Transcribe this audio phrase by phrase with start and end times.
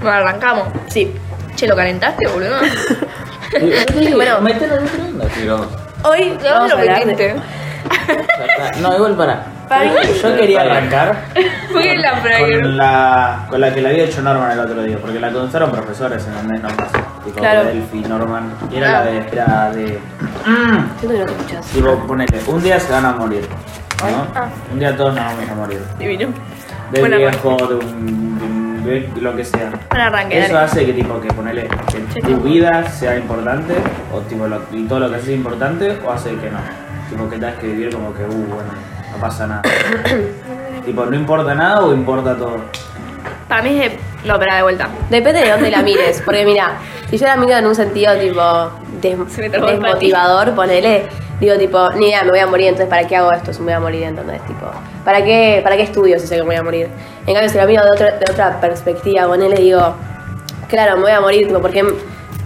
[0.00, 0.68] Bueno, arrancamos.
[0.88, 1.14] Sí.
[1.56, 2.56] Che, ¿lo calentaste, boludo?
[4.14, 4.40] Bueno.
[4.42, 5.66] Metelo dentro de onda, tiró.
[6.04, 7.34] Hoy ¿De vamos dónde a lo hablar de- metiste?
[8.08, 8.80] Ya está.
[8.80, 9.44] No, igual para.
[9.68, 11.24] Para Yo, mí- yo quería arrancar
[11.72, 14.98] Fue en la con la, con la que le había hecho Norman el otro día,
[15.00, 16.98] porque la contaron profesores en el no pasa.
[17.24, 17.64] Tipo Claro.
[17.64, 18.52] Delphi, Norman.
[18.70, 18.92] Y era Ah.
[18.92, 19.18] la de.
[19.32, 19.98] Era de.
[21.00, 21.66] Siento que no te escuchas.
[21.66, 23.48] Tipo, ponele, un día se van a morir.
[24.00, 24.26] ¿no?
[24.40, 24.48] Ah.
[24.72, 25.82] Un día todos nos vamos a morir.
[25.98, 26.28] Divino.
[26.92, 28.59] De Buena viejo, de un, de un-
[29.20, 29.72] lo que sea.
[29.90, 30.66] Arranque, Eso dale.
[30.66, 31.68] hace que tipo que ponele
[32.14, 33.74] que tu vida sea importante
[34.12, 36.58] o tipo lo- y todo lo que haces es importante o hace que no.
[37.10, 38.70] Tipo que tengas que vivir como que uh bueno,
[39.12, 39.62] no pasa nada.
[40.84, 42.56] tipo, no importa nada o importa todo.
[43.48, 43.98] Para mí es de...
[44.24, 44.88] No, pero de vuelta.
[45.08, 46.22] Depende de dónde la mires.
[46.24, 46.74] Porque mira,
[47.08, 51.06] si yo la miro en un sentido tipo des- desmotivador, ponele,
[51.40, 53.66] digo tipo, ni idea, me voy a morir, entonces ¿para qué hago esto si me
[53.66, 54.02] voy a morir?
[54.04, 54.66] Entonces, tipo,
[55.04, 56.88] ¿para qué, ¿para qué estudio si sé que me voy a morir?
[57.26, 59.94] En cambio, si la miro de otra, de otra perspectiva, ponele, digo,
[60.68, 61.84] claro, me voy a morir, tipo, ¿por qué,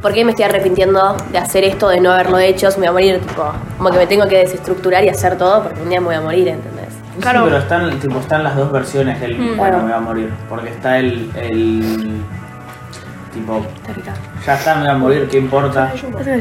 [0.01, 2.71] ¿por qué me estoy arrepintiendo de hacer esto, de no haberlo hecho?
[2.71, 3.45] Si me voy a morir, tipo,
[3.79, 6.21] como que me tengo que desestructurar y hacer todo porque un día me voy a
[6.21, 6.89] morir, ¿entendés?
[7.21, 7.41] Claro.
[7.41, 9.57] Sí, pero están, tipo, están las dos versiones del Mm.
[9.57, 9.77] bueno Claro.
[9.79, 10.31] me voy a morir.
[10.49, 12.23] Porque está el, el
[13.33, 13.65] tipo
[14.47, 15.93] ya está, me voy a morir, ¿qué importa?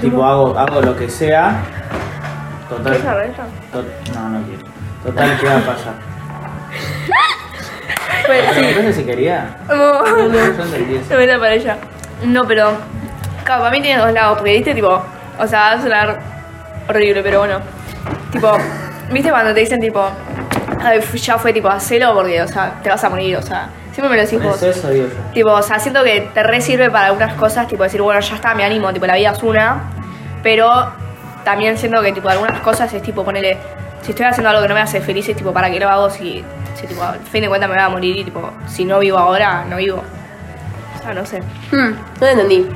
[0.02, 1.62] Tipo, hago, hago lo que sea.
[2.78, 2.84] Total.
[2.94, 3.44] ¿Quieres saber esto?
[3.72, 4.64] Tot- no, no quiero.
[5.04, 5.94] Total, ¿qué va a pasar?
[8.26, 8.94] Pues Pero sí.
[8.94, 9.58] si quería.
[9.68, 10.06] No.
[10.06, 11.08] Entendí eso.
[11.10, 11.78] Se mete para ella.
[12.24, 12.72] No, pero.
[13.44, 14.38] Claro, para mí tiene dos lados.
[14.38, 15.02] Porque viste, tipo.
[15.40, 16.20] O sea, va a sonar
[16.88, 17.60] horrible, pero bueno.
[18.32, 18.56] Tipo,
[19.12, 20.08] viste cuando te dicen, tipo.
[20.82, 23.68] "Ay, f- ya fue, tipo, hacelo porque, o sea, te vas a morir, o sea.
[23.92, 24.62] Siempre me lo decís vos.
[24.64, 25.32] Es eso, digo yo.
[25.34, 28.36] Tipo, o sea, siento que te re sirve para algunas cosas, tipo decir, bueno, ya
[28.36, 29.82] está, me animo, tipo, la vida es una.
[30.42, 30.92] Pero
[31.44, 33.58] también siento que, tipo, algunas cosas es tipo, ponele,
[34.02, 36.10] si estoy haciendo algo que no me hace feliz, es tipo, ¿para qué lo hago
[36.10, 36.44] si,
[36.76, 39.18] si tipo, al fin de cuentas me voy a morir y, tipo, si no vivo
[39.18, 40.02] ahora, no vivo?
[40.98, 41.42] O sea, no sé.
[41.72, 42.68] Hmm, no entendí.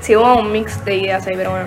[0.00, 1.66] Sí, hubo un mix de ideas ahí, pero bueno.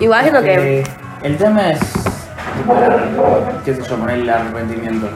[0.00, 0.80] Igual siento que...
[0.80, 0.84] Eh,
[1.22, 1.80] el tema es.
[1.80, 2.74] tipo,
[3.64, 3.96] ¿Qué sé yo?
[3.96, 5.08] Poner el arrepentimiento.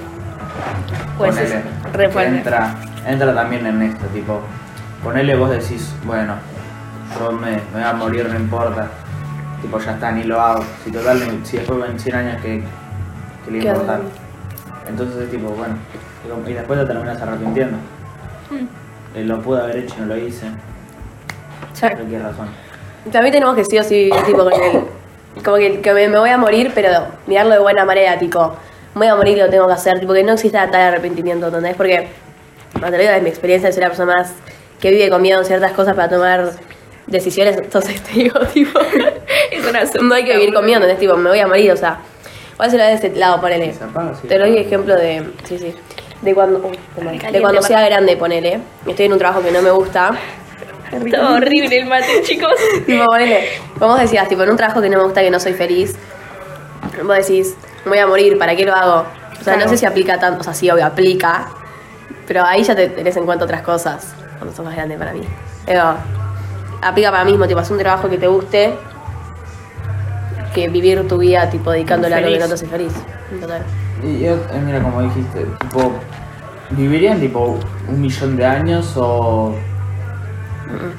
[1.16, 2.36] Pues Ponele, es re que fuerte.
[2.36, 2.74] Entra,
[3.06, 4.40] entra también en esto, tipo.
[5.02, 6.34] Ponele vos decís, bueno,
[7.18, 8.88] yo me, me voy a morir, no importa.
[9.62, 10.64] Tipo, ya está, ni lo hago.
[10.84, 12.62] Si total, si después en 100 años que,
[13.50, 14.00] le ¿Qué importa.
[14.88, 15.76] Entonces es tipo, bueno.
[16.46, 17.76] Y después te terminas arrepintiendo.
[18.50, 19.18] Mm.
[19.18, 20.46] Eh, lo pude haber hecho y no lo hice.
[21.80, 22.48] Pero qué razón.
[23.10, 24.84] También tenemos que sí o sí, tipo, con el...
[25.42, 28.54] Como que, que me, me voy a morir, pero mirarlo de buena manera, tipo,
[28.94, 31.46] me voy a morir y lo tengo que hacer, tipo, que no exista tal arrepentimiento,
[31.46, 31.74] ¿entendés?
[31.74, 32.08] Porque,
[32.78, 34.32] través de mi experiencia de ser la persona más
[34.80, 36.52] que vive con miedo en ciertas cosas para tomar
[37.06, 38.78] decisiones, entonces te digo, tipo,
[39.58, 40.98] Es una no hay que vivir con miedo, ¿entendés?
[40.98, 41.98] Tipo, me voy a morir, o sea,
[42.56, 43.74] voy a hacerlo de este lado, ponele.
[44.28, 45.74] Te doy ejemplo de, sí, sí,
[46.22, 49.62] de cuando, uy, perdón, de cuando sea grande, ponele, estoy en un trabajo que no
[49.62, 50.12] me gusta,
[50.92, 52.52] Está horrible el mate, chicos.
[52.86, 55.54] tipo, ponele, vos decías, tipo, en un trabajo que no me gusta, que no soy
[55.54, 55.96] feliz,
[57.02, 57.54] vos decís,
[57.84, 59.06] me voy a morir, ¿para qué lo hago?
[59.40, 59.64] O sea, Claro.
[59.64, 61.48] no sé si aplica tanto, o sea, sí, obvio, aplica,
[62.26, 65.22] pero ahí ya te tenés en cuenta otras cosas, cuando sos más grande para mí.
[65.66, 65.94] Pero,
[66.82, 68.74] aplica para mismo, tipo, hacer un trabajo que te guste,
[70.54, 72.92] que vivir tu vida, tipo, dedicándola a lo que no te hace feliz.
[73.40, 73.62] Total.
[74.02, 75.92] Y yo, eh, mira, como dijiste, tipo,
[76.70, 77.58] ¿vivirían tipo
[77.88, 79.54] un millón de años o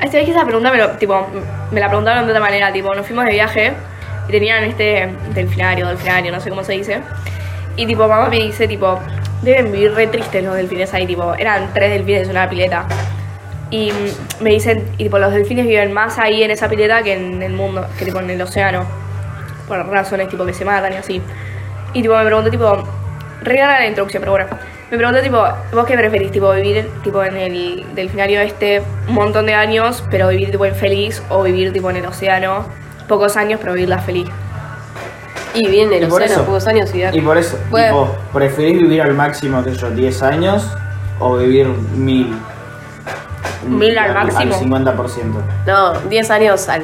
[0.01, 1.25] Esta vez que esa pregunta me, lo- tipo,
[1.71, 3.73] me la preguntaron de otra manera, tipo, nos fuimos de viaje
[4.27, 7.01] y tenían este delfinario, delfinario, no sé cómo se dice.
[7.75, 8.99] Y tipo, mamá me dice, tipo,
[9.41, 12.85] deben vivir re tristes los delfines ahí, tipo, eran tres delfines en una pileta.
[13.71, 17.13] Y mm, me dicen, y tipo, los delfines viven más ahí en esa pileta que
[17.15, 18.85] en el mundo, que tipo en el océano.
[19.81, 21.21] Por razones tipo que se matan y así.
[21.93, 22.83] Y tipo me pregunté tipo,
[23.41, 24.47] re rara la introducción, pero bueno.
[24.91, 26.31] Me pregunté tipo, ¿vos qué preferís?
[26.31, 31.23] Tipo vivir tipo en el delfinario este un montón de años, pero vivir tipo infeliz,
[31.29, 32.65] o vivir tipo en el océano,
[33.07, 34.27] pocos años, pero vivirla feliz.
[35.55, 37.09] Y viene el Y por océano, eso- pocos años y ya.
[37.13, 40.67] Y por eso, Puede- tipo, ¿preferís vivir al máximo, que yo, 10 años
[41.19, 42.35] o vivir mil?
[43.67, 44.53] Mil al máximo.
[44.55, 45.41] Al 50%.
[45.65, 46.83] No, 10 años al.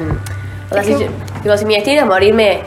[0.70, 1.08] O sea, si, yo-
[1.42, 2.62] digo, si mi destino es morirme.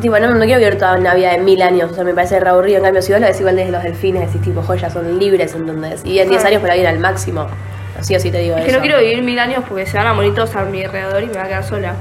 [0.00, 2.40] Tipo, no, no quiero vivir toda una vida de mil años, o sea, me parece
[2.40, 2.78] re aburrido.
[2.78, 5.54] En cambio, si vos lo decís igual desde los delfines, decís tipo, joyas son libres,
[5.54, 6.02] ¿entendés?
[6.04, 6.48] Y en 10 Ah.
[6.48, 7.46] años para ir al máximo.
[7.98, 8.70] Así o sí te digo Es eso.
[8.70, 11.22] que no quiero vivir mil años porque se van a morir todos a mi alrededor
[11.22, 11.94] y me va a quedar sola.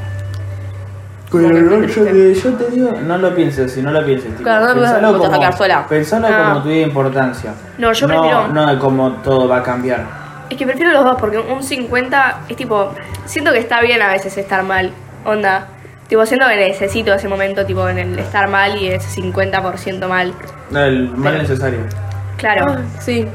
[1.31, 4.29] Pero Bueno, no, yo, te digo, no lo pienses, si no lo pienses.
[4.31, 5.85] Tipo, Claro, no, pensalo porque te vas a quedar sola.
[5.87, 6.49] Pensalo Ah.
[6.49, 7.53] como tu vida de importancia.
[7.77, 10.01] No, yo no, prefiero- No de cómo todo va a cambiar.
[10.49, 12.91] Es que prefiero los dos porque un 50 es tipo.
[13.25, 14.91] Siento que está bien a veces estar mal.
[15.25, 15.67] Onda.
[16.13, 20.31] Tipo, siento que necesito ese momento, tipo, en el estar mal y ese 50% mal.
[20.69, 21.79] No, el mal Pero- necesario.
[22.37, 22.65] Claro.
[22.69, 23.27] Ah, sí.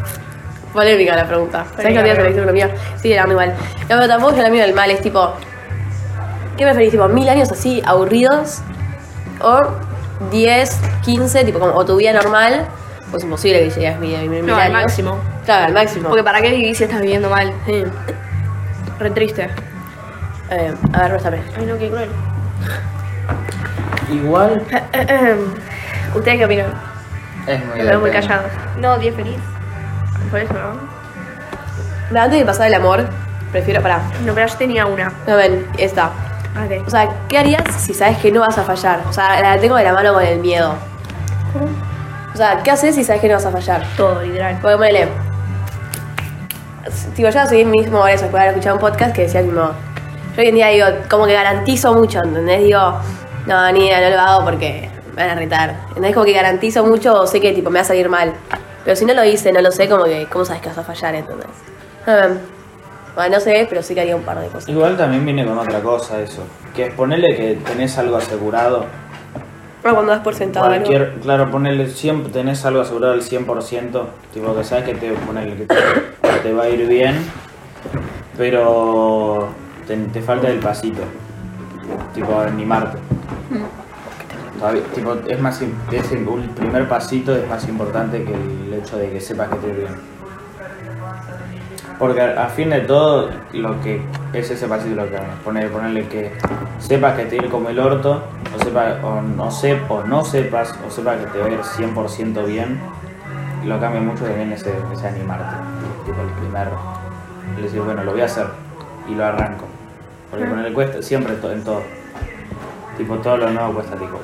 [0.73, 1.67] Polémica la pregunta.
[1.75, 2.71] ¿Sabes que elección economía?
[3.03, 3.53] Sí, el amo igual.
[3.81, 5.33] No, pero tampoco es el amigo del mal, es tipo.
[6.57, 6.93] ¿Qué preferís?
[6.93, 8.61] Tipo, mil años así, aburridos.
[9.41, 9.61] O
[10.31, 12.65] 10, 15, tipo, como, o tu vida normal.
[13.11, 14.83] Pues imposible que llegues a mil, mil, mil No, al años.
[14.83, 15.19] máximo.
[15.47, 16.11] Claro, al máximo.
[16.11, 17.53] Porque para qué vivir si estás viviendo mal.
[17.67, 17.83] Sí.
[19.01, 19.49] Re triste.
[20.53, 21.41] Eh, a ver, préstame.
[21.59, 22.09] Ay, no, qué cruel.
[24.11, 24.63] Igual
[26.15, 26.73] ¿Ustedes qué opinan?
[27.47, 28.29] es muy Me veo muy depende.
[28.29, 28.53] callados.
[28.79, 29.37] No, 10 feliz.
[30.31, 30.89] Por eso, ¿no?
[32.09, 33.07] Pero antes de pasar el amor,
[33.53, 33.83] prefiero.
[33.83, 34.01] Pará.
[34.25, 35.13] No, pero yo tenía una.
[35.27, 36.07] No, ven, esta.
[36.07, 36.87] Ok.
[36.87, 39.01] O sea, ¿qué harías si sabes que no vas a fallar?
[39.09, 40.75] O sea, la tengo de la mano con el miedo.
[42.33, 43.83] O sea, ¿qué haces si sabes que no vas a fallar?
[43.97, 44.59] Todo, literal.
[44.61, 45.09] Porque ponele.
[47.15, 49.71] Tipo, yo soy mismo eso, después de haber escuchado un podcast que decía como.
[50.39, 52.63] Yo hoy en día digo, como que garantizo mucho, ¿entendés?
[52.63, 52.79] Digo,
[53.47, 55.75] no, ni idea, no lo hago porque me van a retar.
[55.89, 56.15] ¿Entendés?
[56.15, 58.33] Como que garantizo mucho o sé que tipo me va a salir mal.
[58.85, 60.85] Pero si no lo hice, no lo sé, como que, ¿cómo sabes que vas a
[60.85, 61.51] fallar, entonces?
[63.17, 64.69] Bueno, no sé, pero sí que haría un par de cosas.
[64.69, 66.45] Igual también viene con otra cosa eso.
[66.73, 68.85] Que es ponerle que tenés algo asegurado.
[69.83, 70.87] Bueno, cuando das por sentado algo.
[70.87, 74.03] Cualquier, claro, ponerle siempre tenés algo asegurado al 100%,
[74.33, 77.29] tipo que sabes que te, ponele que te, que te va a ir bien,
[78.37, 79.49] pero
[79.89, 81.03] te, falta el pasito,
[82.15, 82.99] tipo animarte.
[84.95, 86.25] Tipo, es más, es el
[86.57, 89.95] primer pasito es más importante que el hecho de que sepas que te bien.
[91.99, 94.03] Porque a, fin de todo, lo que
[94.33, 96.33] es ese pasito lo que poner, ponerle que
[96.79, 98.23] sepas que te ir como el orto,
[98.55, 99.49] o, sepa, o, no
[99.89, 102.79] o no sepas, o sepas que te va a ir 100% bien,
[103.65, 105.57] lo cambia mucho también ese, ese animarte.
[106.05, 106.69] Tipo el primer,
[107.57, 108.47] el decir, bueno, lo voy a hacer
[109.09, 109.78] y lo arranco.
[110.31, 111.83] Porque ponerle cuesta siempre to- en todo.
[112.97, 114.21] Tipo, todo lo nuevo cuesta, tipo.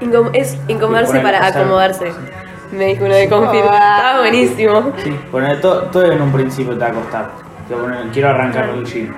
[0.00, 2.12] Incom- es incomodarse para o sea, acomodarse.
[2.72, 3.64] Me dijo uno de confirm.
[3.64, 4.92] Estaba buenísimo.
[5.02, 7.30] Sí, poner todo, todo en un principio te va a costar.
[7.66, 9.12] Te va a poner, quiero arrancar el gym.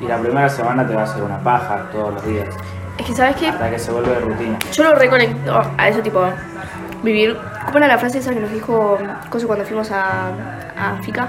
[0.00, 2.48] Y la primera semana te va a hacer una paja todos los días.
[2.98, 3.48] Es que, ¿sabes qué?
[3.48, 4.58] Hasta que se vuelve rutina.
[4.72, 6.22] Yo lo reconecto a eso, tipo,
[7.02, 7.36] vivir.
[7.66, 8.98] ¿Cómo era la frase esa que nos dijo
[9.30, 10.28] Coso cuando fuimos a,
[10.78, 11.28] a Fica?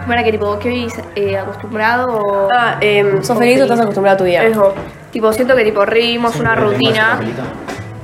[0.00, 2.48] ¿Cómo era que, tipo, que vivís eh, acostumbrado o.?
[2.52, 4.44] Ah, eh, ¿Sos feliz o estás acostumbrado a tu vida?
[4.44, 4.72] Eso.
[5.10, 7.18] Tipo, siento que, tipo, revivimos una rutina.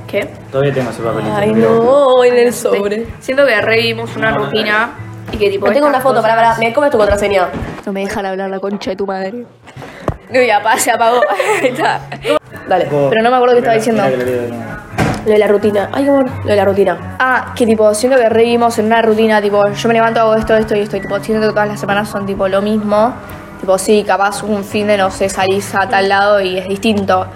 [0.07, 0.27] ¿Qué?
[0.51, 1.33] Todavía tengo ese papelito.
[1.35, 3.07] Ay, no, en el sobre.
[3.19, 4.89] Siento que revivimos una No, no, rutina
[5.31, 5.67] y que, tipo.
[5.67, 6.67] No tengo una estas foto, pará, cosas- pará.
[6.67, 7.47] ¿Me comes tu contraseña?
[7.85, 9.45] No me dejan hablar la concha de tu madre.
[10.29, 11.21] No, ya, pa, se apagó.
[11.61, 12.01] Ahí está.
[12.67, 12.87] Dale.
[12.89, 14.82] Pero no me acuerdo qué estaba Mira, diciendo.
[15.25, 15.89] Lo de la rutina.
[15.91, 16.29] Ay, amor.
[16.43, 17.15] Lo de la rutina.
[17.19, 20.55] Ah, que tipo, siento que revivimos en una rutina, tipo, yo me levanto, hago esto,
[20.55, 23.13] esto y esto, y tipo, siento que todas las semanas son tipo lo mismo.
[23.61, 27.27] Tipo, sí, capaz un fin de, no sé, salís a tal lado y es distinto.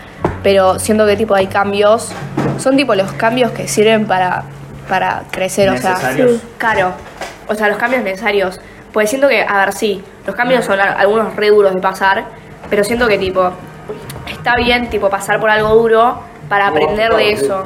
[0.43, 2.11] Pero siento que tipo hay cambios.
[2.57, 4.43] Son tipo los cambios que sirven para,
[4.89, 5.91] para crecer, o sea.
[5.91, 6.41] ¿Necesarios?
[6.57, 6.91] Claro.
[7.47, 8.59] O sea, los cambios necesarios.
[8.91, 12.25] Pues siento que, a ver, sí, los cambios son algunos re duros de pasar,
[12.69, 13.51] pero siento que tipo,
[14.29, 16.19] está bien tipo pasar por algo duro
[16.49, 17.63] para aprender de eso.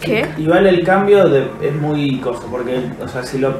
[0.00, 0.28] ¿Qué?
[0.38, 3.54] Igual el cambio de- es muy cosa, porque, o sea, si lo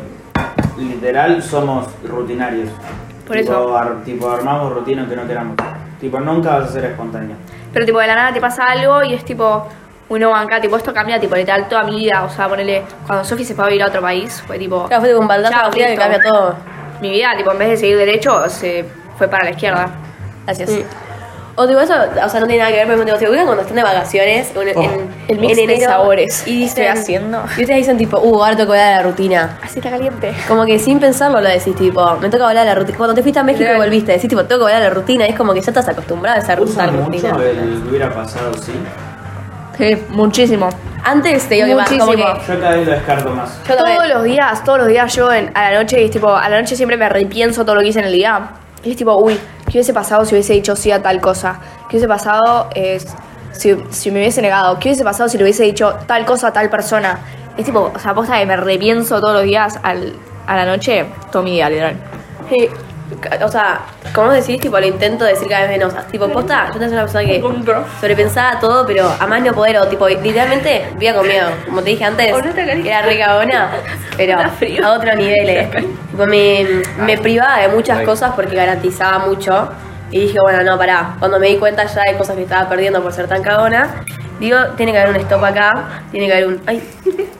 [0.77, 2.69] literal somos rutinarios.
[3.27, 3.77] Por tipo, eso.
[3.77, 5.57] ar- tipo, armamos rutina aunque no queramos.
[6.01, 7.37] Tipo, nunca vas a ser espontáneo.
[7.73, 9.67] Pero tipo de la nada te pasa algo y es tipo,
[10.09, 12.23] uno banca, tipo esto cambia tipo literal toda mi vida.
[12.25, 14.87] O sea, ponele, cuando Sofi se fue a vivir a otro país, fue tipo.
[14.87, 16.55] Claro, fue tipo un baldazo que cambia todo.
[17.03, 18.85] Mi vida, tipo, en vez de seguir derecho, se
[19.19, 19.89] fue para la izquierda.
[20.47, 20.71] Gracias.
[21.61, 21.93] O tipo eso,
[22.25, 24.81] o sea, no tiene nada que ver, pero ubican cuando están de vacaciones en, Oh.
[24.83, 27.39] en, El mix en de enero, sabores y estoy dicen, haciendo.
[27.57, 29.59] Y ustedes dicen tipo, uh, ahora tengo que volver a la rutina.
[29.63, 30.33] Así está caliente.
[30.47, 32.97] Como que sin pensarlo lo decís, tipo, me toca volver a la rutina.
[32.97, 33.87] Cuando te fuiste a México y Literal.
[33.89, 35.27] volviste, decís, tipo, tengo que volver a la rutina.
[35.27, 36.85] Y es como que ya estás acostumbrado a esa rutina.
[36.85, 37.33] Usan rutina.
[37.33, 38.73] mucho el que hubiera pasado, sí.
[39.77, 40.69] Sí, muchísimo.
[41.05, 42.17] Antes te digo que más, como que.
[42.19, 42.55] Muchísimo.
[42.55, 43.59] Yo cada vez lo descarto más.
[43.69, 43.97] Yo también.
[43.97, 46.49] Todos los días, todos los días yo en- a la noche, y es tipo, a
[46.49, 48.41] la noche siempre me repienso todo lo que hice en el día.
[48.85, 49.39] Y es tipo, uy,
[49.69, 51.61] ¿qué hubiese pasado si hubiese dicho sí a tal cosa?
[51.89, 53.07] ¿Qué hubiese pasado es,
[53.53, 54.79] si, me hubiese negado?
[54.79, 57.19] ¿Qué hubiese pasado si le hubiese dicho tal cosa a tal persona?
[57.57, 60.15] Es tipo, o sea, posta que me repienso todos los días al,
[60.47, 61.07] a la noche,
[61.45, 61.97] día, literal.
[62.49, 62.69] Sí,
[63.43, 63.81] O sea,
[64.15, 65.95] como vos decís, tipo, lo intento decir cada vez menos.
[66.11, 67.85] Tipo, posta, yo soy una persona que Compro.
[68.01, 71.49] sobrepensaba todo, pero a más no poder, o tipo, literalmente vivía con miedo.
[71.67, 73.71] Como te dije antes, no era re cagona,
[74.17, 75.49] pero a otro nivel.
[75.49, 75.71] eh.
[76.11, 76.67] Tipo, me,
[76.99, 79.69] me privaba de muchas cosas porque garantizaba mucho.
[80.11, 81.17] Y dije, bueno, no, pará.
[81.19, 84.05] Cuando me di cuenta ya de cosas que estaba perdiendo por ser tan cagona,
[84.41, 86.61] digo, tiene que haber un stop acá, tiene que haber un.
[86.67, 86.83] Ay,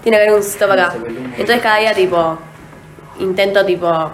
[0.03, 0.93] tiene que haber un stop acá.
[1.37, 2.39] Entonces cada día, tipo,
[3.21, 4.11] intento, tipo,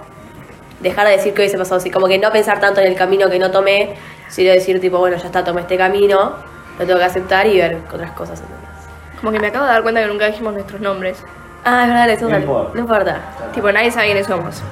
[0.84, 1.90] dejar de decir que hubiese pasado así.
[1.90, 3.96] Como que no pensar tanto en el camino que no tomé,
[4.28, 6.32] sino decir, tipo, bueno, ya está, tomé este camino,
[6.78, 8.40] lo tengo que aceptar y ver otras cosas.
[9.18, 11.18] Como que me acabo de dar cuenta que nunca dijimos nuestros nombres.
[11.66, 12.70] Ah, es verdad, le No importa.
[12.74, 13.16] No importa.
[13.54, 14.62] Tipo, nadie sabe quiénes somos.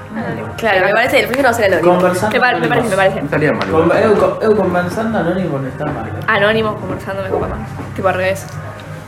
[0.58, 1.94] Claro, me parece, el próximo no va a ser anónimo.
[1.94, 3.18] Conversando Me, par- me parece, me parece.
[3.20, 3.68] Estaría mal.
[3.70, 6.06] Con, eu, con- eu conversando anónimo no está mal.
[6.06, 6.10] ¿eh?
[6.26, 7.60] Anónimos conversando me copa más.
[7.96, 8.46] Tipo al revés.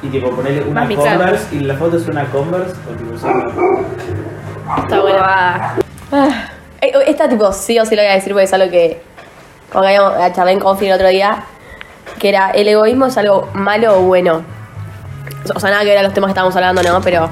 [0.03, 1.19] Y tipo ponerle una Más mixado.
[1.19, 4.79] Converse y la foto es una Converse o tipo es una...
[4.83, 5.19] Está bueno.
[5.21, 5.75] Ah,
[6.13, 6.45] Ah,
[7.07, 9.01] Esta tipo sí o sí lo voy a decir porque es algo que
[9.73, 11.45] como que habíamos charlé en Confi el otro día
[12.19, 14.43] que era el egoísmo es algo malo o bueno
[15.55, 17.29] o sea nada que ver a los temas que estábamos hablando no pero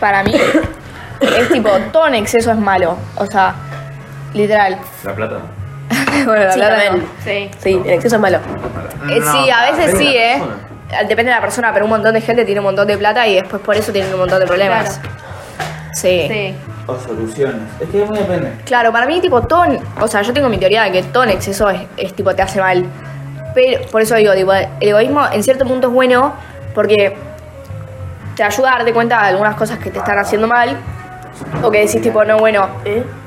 [0.00, 2.96] para mí es tipo, todo en exceso es malo.
[3.16, 3.54] O sea,
[4.34, 4.78] literal.
[5.02, 5.38] La plata.
[6.24, 6.98] bueno, la Sí, plata también.
[6.98, 7.24] no.
[7.24, 7.50] Sí.
[7.58, 8.38] sí en exceso es malo
[9.10, 10.38] Eh, No, sí, a veces depende sí, de la ¿eh?
[10.38, 11.02] persona.
[11.08, 13.34] Depende de la persona, pero un montón de gente tiene un montón de plata y
[13.34, 15.00] después por eso tienen un montón de problemas.
[15.94, 16.26] Sí.
[16.30, 16.54] Sí.
[16.88, 17.62] O soluciones.
[17.80, 18.52] Es que muy depende.
[18.64, 19.64] Claro, para mí, tipo, todo.
[19.66, 22.34] en- o sea, yo tengo mi teoría de que todo en exceso es, es, tipo,
[22.34, 22.84] te hace mal.
[23.54, 24.46] Pero, por eso digo, el
[24.80, 26.32] egoísmo en cierto punto es bueno
[26.74, 27.14] porque
[28.36, 30.76] te ayuda a darte cuenta de algunas cosas que te están haciendo mal.
[31.62, 32.66] O que decís, tipo, no, bueno,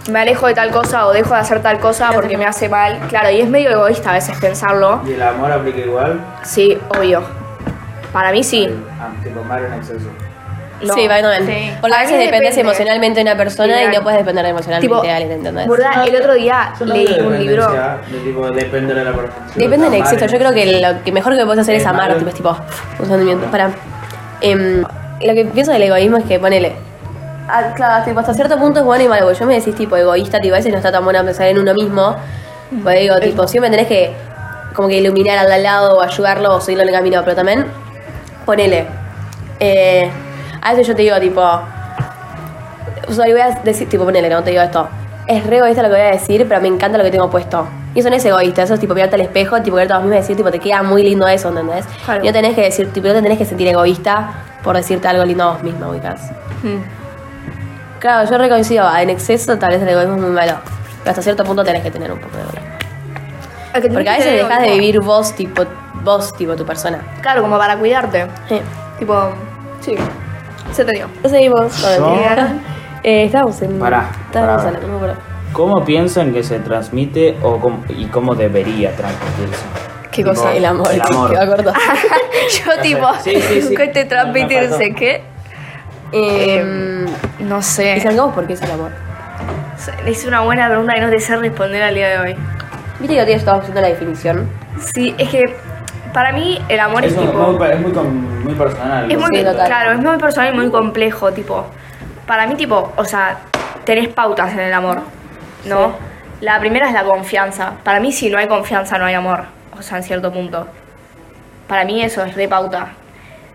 [0.10, 3.00] me alejo de tal cosa o dejo de hacer tal cosa porque me hace mal.
[3.10, 5.02] Claro, y es medio egoísta a veces pensarlo.
[5.06, 6.20] ¿Y el amor aplica igual?
[6.44, 7.22] Sí, obvio.
[8.12, 8.70] Para mí sí.
[9.00, 10.08] Ah, tipo amar en exceso.
[10.84, 10.94] No.
[10.94, 11.72] sí va bien Sí.
[11.80, 12.62] porque a veces dependes depende.
[12.62, 15.68] emocionalmente de una persona y no puedes depender emocionalmente Tipo, de alguien ¿entendés?
[15.68, 16.08] ¿verdad?
[16.08, 17.68] El otro día no leí un libro.
[17.72, 19.46] dependencia, De tipo, depende de la persona.
[19.56, 22.30] Depende del en Yo creo que lo que mejor que puedes hacer es amar, tipo,
[22.30, 22.58] es tipo,
[23.00, 23.46] un sentimiento.
[23.52, 23.70] Para.
[24.42, 26.74] em, lo que pienso del egoísmo es que ponele.
[27.48, 29.26] Ah, claro, tipo, hasta cierto punto es bueno y malo.
[29.26, 31.60] porque Yo me decís tipo egoísta, tipo, a veces no está tan bueno pensar en
[31.60, 32.16] uno mismo.
[32.84, 34.12] Porque digo, tipo, siempre tenés que
[34.74, 37.22] como que iluminar al lado o ayudarlo o seguirlo en el camino.
[37.24, 37.66] Pero también,
[38.46, 38.86] ponele.
[39.60, 40.10] Eh,
[40.62, 44.52] a veces yo te digo, tipo, o sea, voy a decir, tipo, ponele, no te
[44.52, 44.88] digo esto.
[45.28, 47.68] Es re egoísta lo que voy a decir, pero me encanta lo que tengo puesto.
[47.94, 50.06] Y eso no es egoísta, eso es tipo mirarte al espejo, tipo verte a vos
[50.06, 51.86] misma y decir, tipo, te queda muy lindo eso, ¿entendés?
[52.06, 52.24] Claro.
[52.24, 54.32] Y no tenés que decir, tipo, no te tenés que sentir egoísta
[54.64, 56.32] por decirte algo lindo a vos misma, ubicás.
[56.64, 58.00] Mm.
[58.00, 60.54] Claro, yo recoincido, en exceso tal vez el egoísmo es muy malo.
[61.00, 62.72] Pero hasta cierto punto tenés que tener un poco de egoísmo.
[63.74, 65.64] Que Porque a veces dejas de vivir vos, tipo,
[66.04, 67.00] vos, tipo, tu persona.
[67.22, 68.28] Claro, como para cuidarte.
[68.50, 68.62] Eh.
[69.00, 69.32] Tipo,
[69.82, 69.96] sí.
[70.72, 71.08] Se te dio.
[71.24, 71.82] No seguimos.
[71.82, 72.54] Yo- No, mentira.
[73.04, 73.80] Eh, estábamos en.
[73.80, 74.68] Pará, Estábamos pará.
[74.68, 75.22] hablando, no me acuerdo.
[75.54, 79.64] ¿Cómo piensan que se transmite o cómo- y cómo debería transmitirse?
[80.12, 80.54] ¿Qué Tipo, cosa?
[80.54, 81.32] El amor, El amor.
[81.34, 83.76] Yo, tipo, Sí, sí, sí.
[83.76, 84.90] ¿qué te transmitirse?
[84.90, 85.22] No, ¿Qué?
[86.12, 87.06] Em,
[87.48, 88.00] No y sé.
[88.02, 88.92] salgamos por qué es el amor.
[90.06, 92.36] Es una buena pregunta que no te sé responder al día de hoy.
[93.00, 94.48] Viste que hoy estábamos haciendo la definición.
[94.94, 95.56] Sí, es que
[96.14, 97.40] para mí el amor es, Es, muy, tipo.
[97.52, 99.12] muy, es muy, con- muy personal.
[99.12, 101.66] Es muy, Sí, claro, es muy personal y muy complejo, tipo.
[102.28, 103.38] Para mí, tipo, o sea,
[103.84, 105.00] tenés pautas en el amor,
[105.66, 105.94] ¿no?
[106.42, 107.74] La primera es la confianza.
[107.84, 109.44] Para mí, si no hay confianza, no hay amor.
[109.78, 110.68] O sea, en cierto punto.
[111.68, 112.90] Para mí eso es de pauta.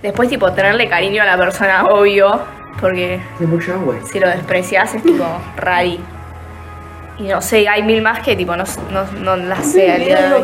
[0.02, 2.40] Después, tipo, tenerle cariño a la persona, obvio.
[2.80, 3.94] Porque Hay mucha agua.
[4.04, 5.24] si lo desprecias es tipo
[5.56, 5.98] rari.
[7.18, 10.28] Y no sé, hay mil más que tipo no, no, no las sé al día
[10.28, 10.42] de hoy.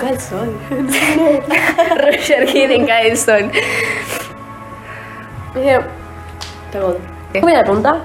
[1.98, 3.50] Roger King cae el sol.
[6.72, 7.96] ¿Cómo era la pregunta?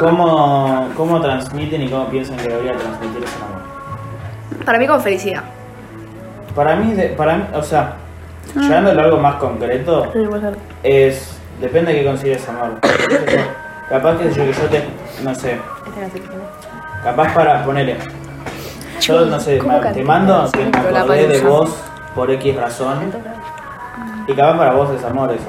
[0.00, 4.64] ¿Cómo, ¿Cómo transmiten y cómo piensan que debería transmitirse el amor?
[4.64, 5.44] Para mí con felicidad.
[6.54, 7.94] Para mí, de- para mí o sea,
[8.54, 10.12] llevándolo a algo más concreto,
[10.82, 11.30] es.
[11.60, 12.78] Depende de qué consideres amor.
[13.88, 14.84] Capaz que yo, que yo te.
[15.22, 15.58] No sé.
[17.04, 17.98] Capaz para ponerle.
[19.00, 21.70] Yo no sé, ¿Cómo ma- te mando que me acordé de vos
[22.14, 23.12] por X razón.
[24.26, 25.44] Y capaz para vos es amor eso.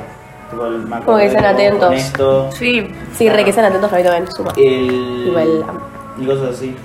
[0.51, 1.88] Tipo, me Como acordé que sean de vos atentos.
[1.88, 2.51] con esto.
[2.51, 2.93] Sí.
[3.13, 4.51] Sí, re que sean atentos mí también, suma.
[4.57, 5.65] El, Igual.
[6.19, 6.75] y cosas así.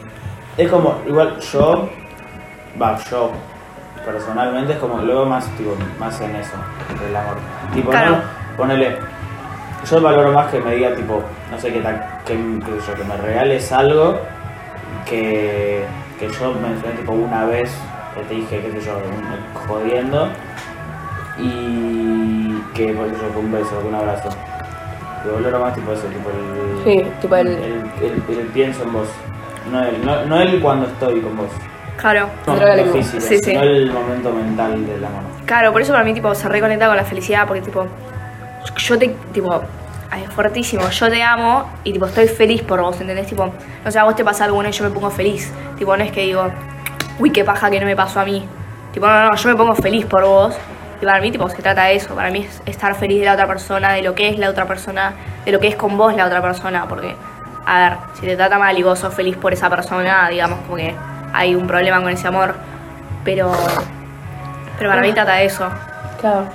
[0.57, 1.89] Es como, igual yo,
[2.81, 3.31] va, yo
[4.05, 6.53] personalmente es como, lo veo más, tipo, más en eso,
[7.05, 7.37] del amor.
[7.75, 8.11] Tipo, Claro.
[8.13, 8.19] no,
[8.57, 8.97] ponele,
[9.91, 12.95] yo valoro más que me diga, tipo, no sé, qué tal, que, qué sé yo,
[12.95, 14.19] que me regales algo
[15.09, 15.85] que,
[16.19, 17.71] que yo mencioné, tipo, una vez,
[18.15, 20.29] que te dije, qué sé yo, un- jodiendo,
[21.39, 24.29] y que, por ejemplo, fue un beso, un abrazo.
[25.25, 27.49] Yo valoro más, tipo, eso, tipo, el Sí, tipo el.
[27.49, 29.09] el, el- el pienso en vos.
[29.71, 31.49] No él, no, no cuando estoy con vos.
[31.99, 32.29] Claro.
[32.47, 32.93] No, no lengua.
[32.95, 33.51] físico, Sí, sí.
[33.51, 35.23] sino el momento mental del amor.
[35.45, 37.87] Claro, por eso para mí tipo se reconecta con la felicidad porque tipo
[38.77, 39.63] yo te tipo
[40.31, 43.27] fuertísimo, yo te amo y tipo estoy feliz por vos, ¿entendés?
[43.27, 43.53] Tipo,
[43.85, 45.53] no sé, a vos te pasa algo y yo me pongo feliz.
[45.79, 46.49] Tipo, no es que digo,
[47.19, 48.47] uy, qué paja que no me pasó a mí.
[48.93, 50.57] Tipo, no, no, yo me pongo feliz por vos.
[51.01, 52.15] Y para mí, tipo, se trata de eso.
[52.15, 54.67] Para mí es estar feliz de la otra persona, de lo que es la otra
[54.67, 55.15] persona,
[55.45, 56.87] de lo que es con vos la otra persona.
[56.89, 57.15] Porque,
[57.67, 60.77] a ver, si te trata mal y vos sos feliz por esa persona, digamos como
[60.77, 60.95] que
[61.33, 62.55] hay un problema con ese amor.
[63.25, 63.53] Pero,
[64.79, 65.69] pero para mí trata de eso.
[66.21, 66.47] Claro.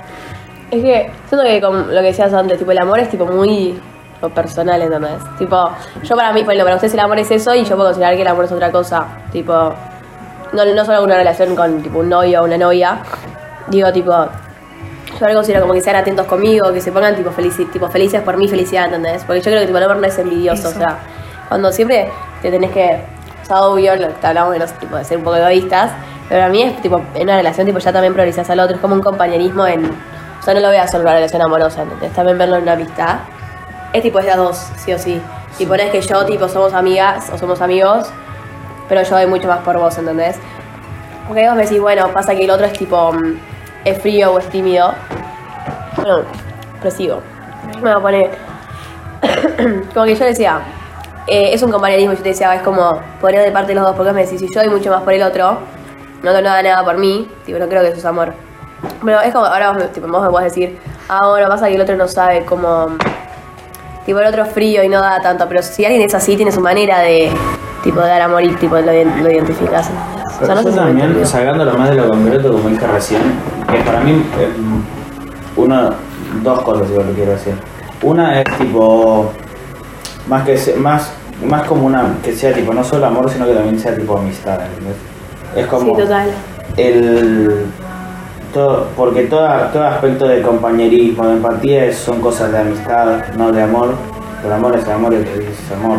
[0.70, 3.78] Es que, siento que como lo que decías antes, tipo, el amor es tipo muy
[4.20, 5.12] lo personal, ¿entendés?
[5.38, 5.70] Tipo,
[6.02, 8.22] yo para mí, bueno, para ustedes el amor es eso y yo puedo considerar que
[8.22, 9.06] el amor es otra cosa.
[9.30, 9.52] Tipo,
[10.52, 12.98] no, no solo una relación con tipo un novio o una novia.
[13.68, 17.70] Digo, tipo, yo ahora considero como que sean atentos conmigo, que se pongan tipo, felici-
[17.70, 19.22] tipo felices por mi felicidad, ¿entendés?
[19.24, 20.78] Porque yo creo que tipo, el amor no es envidioso, Eso.
[20.78, 20.98] o sea,
[21.48, 22.10] cuando siempre
[22.42, 23.00] te tenés que,
[23.42, 25.92] o sea, obvio, lo que hablamos de, no sé, tipo, de ser un poco egoístas,
[26.28, 28.80] pero a mí es tipo, en una relación tipo ya también priorizas al otro, es
[28.82, 29.84] como un compañerismo en,
[30.46, 32.12] sea, no lo veas solo en una relación amorosa, ¿entendés?
[32.12, 33.18] También verlo en una amistad.
[33.92, 35.20] Es tipo, es de a dos, sí o sí.
[35.58, 38.08] Tipo, no es que yo, tipo, somos amigas o somos amigos,
[38.88, 40.36] pero yo doy mucho más por vos, ¿entendés?
[41.26, 43.38] Porque vos me decís, bueno, pasa que el otro es tipo, mm,
[43.84, 44.94] es frío o es tímido.
[45.96, 46.22] Bueno,
[46.80, 47.20] prosigo.
[47.74, 48.30] Me voy a poner.
[49.94, 50.60] como que yo decía,
[51.26, 54.10] eh, es un compañerismo, yo te decía, es como poner de parte los dos, porque
[54.10, 55.58] vos me decís, si yo doy mucho más por el otro,
[56.22, 58.45] no otro no da nada por mí, tipo, no creo que eso es amor.
[59.04, 60.78] Pero es como, ahora vos, tipo, vos me podés decir,
[61.08, 62.88] ah, bueno, pasa que el otro no sabe cómo.
[64.04, 66.52] Tipo, el otro es frío y no da tanto, pero si alguien es así, tiene
[66.52, 67.30] su manera de,
[67.82, 69.88] tipo, de dar amor y, tipo, lo, lo identificas.
[69.90, 70.40] ¿entendés?
[70.40, 73.22] O sea, no sé yo también, sacándolo más de lo concreto, como dije recién,
[73.70, 74.52] que para mí, eh,
[75.56, 75.90] una,
[76.42, 77.54] dos cosas digo, lo quiero decir.
[78.02, 79.32] Una es tipo,
[80.28, 81.10] más que se- más,
[81.44, 84.60] más como una, que sea tipo, no solo amor, sino que también sea tipo amistad,
[84.66, 84.96] ¿entendés?
[85.56, 86.30] Es como Sí, total.
[86.76, 87.66] el
[88.56, 93.52] todo, porque toda, todo aspecto de compañerismo, de empatía es- son cosas de amistad, no
[93.52, 93.94] de amor.
[94.44, 95.98] El amor es amor, es, es amor.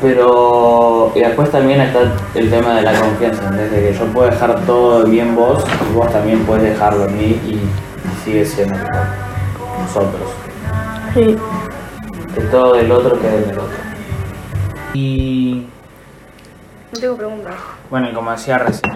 [0.00, 2.00] Pero y después también está
[2.34, 6.10] el tema de la confianza, desde que yo puedo dejar todo bien vos y vos
[6.10, 8.76] también puedes dejarlo en mí y, y sigue siendo
[9.82, 10.30] nosotros.
[11.14, 11.36] Sí.
[12.34, 13.76] Que todo del otro quede del otro.
[14.94, 15.66] Y
[16.92, 17.54] No tengo preguntas.
[17.90, 18.94] bueno, y como decía recién,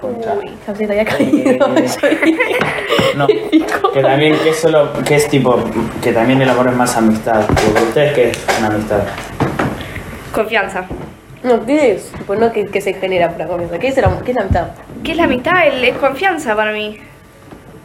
[0.00, 0.34] concha.
[0.38, 0.50] Uy.
[0.66, 1.66] Ya se te había caído.
[3.16, 5.58] No, que también que es solo, que es tipo,
[6.00, 7.44] que también el amor es más amistad.
[7.46, 9.00] Porque ustedes qué es una amistad.
[10.32, 10.84] Confianza.
[11.42, 12.12] No, ¿qué es?
[12.12, 13.78] Tipo, no, ¿qué, qué se genera por la confianza?
[13.78, 14.22] ¿Qué es, el amor?
[14.22, 14.66] ¿Qué es la mitad?
[15.02, 15.66] ¿Qué es la amistad?
[15.66, 16.98] El- Es confianza para mí.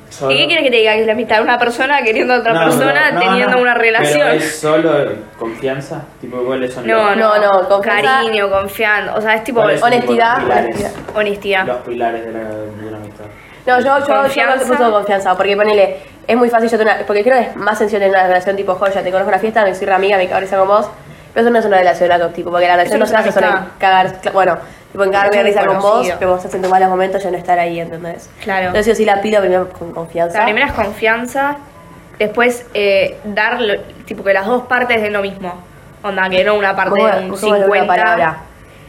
[0.09, 0.93] Solo- ¿Y qué quieres que te diga?
[0.93, 1.41] Que es la amistad.
[1.41, 4.19] Una persona queriendo a otra No, persona pero- no, teniendo no, una relación.
[4.27, 4.91] Pero es solo
[5.37, 9.15] confianza, tipo cuáles son No, los, no, No, no, confianza- Cariño, confianza.
[9.15, 10.91] O sea, es tipo ¿Cuáles son, tipo, honestidad, los pilares, honestidad.
[11.15, 11.65] honestidad.
[11.67, 13.25] los pilares de la, de una amistad?
[13.65, 17.23] No, yo, yo, yo no puso confianza, porque ponele, es muy fácil yo tener, porque
[17.23, 19.63] creo que es más sencillo tener una relación tipo joya, te conozco en una fiesta,
[19.63, 20.87] me soy re amiga, me risa con vos,
[21.35, 23.47] pero eso no es una relación algo tipo, porque la relación no se hace solo
[23.47, 24.57] en cagar, bueno,
[24.91, 27.29] tipo en cagarme de risa con vos, pero vos estás en tus malos momentos ya
[27.29, 28.29] no estar ahí, ¿entendés?
[28.43, 28.67] Claro.
[28.67, 30.39] Entonces yo sí la pido primero con confianza.
[30.39, 31.57] La primera es confianza.
[32.17, 35.53] Después, eh, dar, lo- tipo, que las dos partes den lo mismo.
[36.01, 38.37] Onda, que no una parte ¿Cómo- de un cómo es la nueva 50 palabra?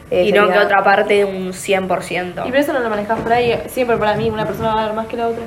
[0.09, 2.43] Eh, y no sería- que otra parte de un 100%.
[2.47, 3.61] Y pero eso no lo manejas por ahí.
[3.67, 5.43] Siempre para mí una persona va a dar más que la otra.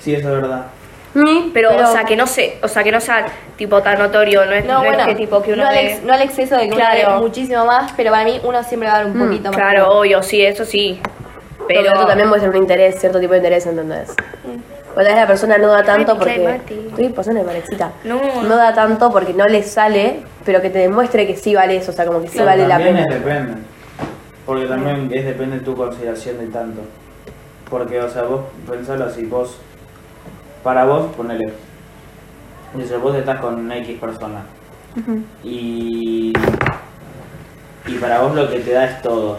[0.00, 0.66] Sí, eso es verdad.
[1.18, 3.26] Mm, Pero, o sea, que no sé, o sea, que no sea
[3.56, 5.74] tipo tan notorio, no es, No, no bueno, es que tipo que uno no, al
[5.74, 7.08] dé- ex- no al exceso de que Claro.
[7.12, 9.56] uno muchísimo más, pero para mí uno siempre va a dar un Mm, poquito más.
[9.56, 11.00] Claro, obvio, sí, eso sí.
[11.66, 14.10] Pero Pero esto también puede ser un interés, cierto tipo de interés, ¿entendés?
[14.92, 16.38] O tal vez la persona no da tanto Ay, porque.
[16.38, 16.86] Mati.
[16.88, 17.92] Estoy pasando de marexita.
[18.04, 18.20] No.
[18.42, 21.90] No da tanto porque no le sale, pero que te demuestre que sí vale eso,
[21.90, 23.00] o sea, como que sí vale la pena.
[23.00, 23.52] es depende.
[24.46, 26.80] Porque también es depende de tu consideración de tanto.
[27.68, 29.58] Porque, o sea, vos pensalo así, vos,
[30.68, 31.50] para vos, ponele,
[32.74, 34.42] dice, vos estás con X persona.
[35.42, 36.34] Y,
[37.86, 39.38] y para vos lo que te da es todo.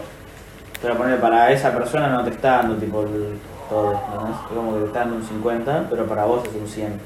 [0.82, 3.38] Pero ponele, para esa persona no te está dando tipo el
[3.68, 4.40] todo, ¿entendés?
[4.40, 7.00] Es como que te está dando un 50, pero para vos es un 100.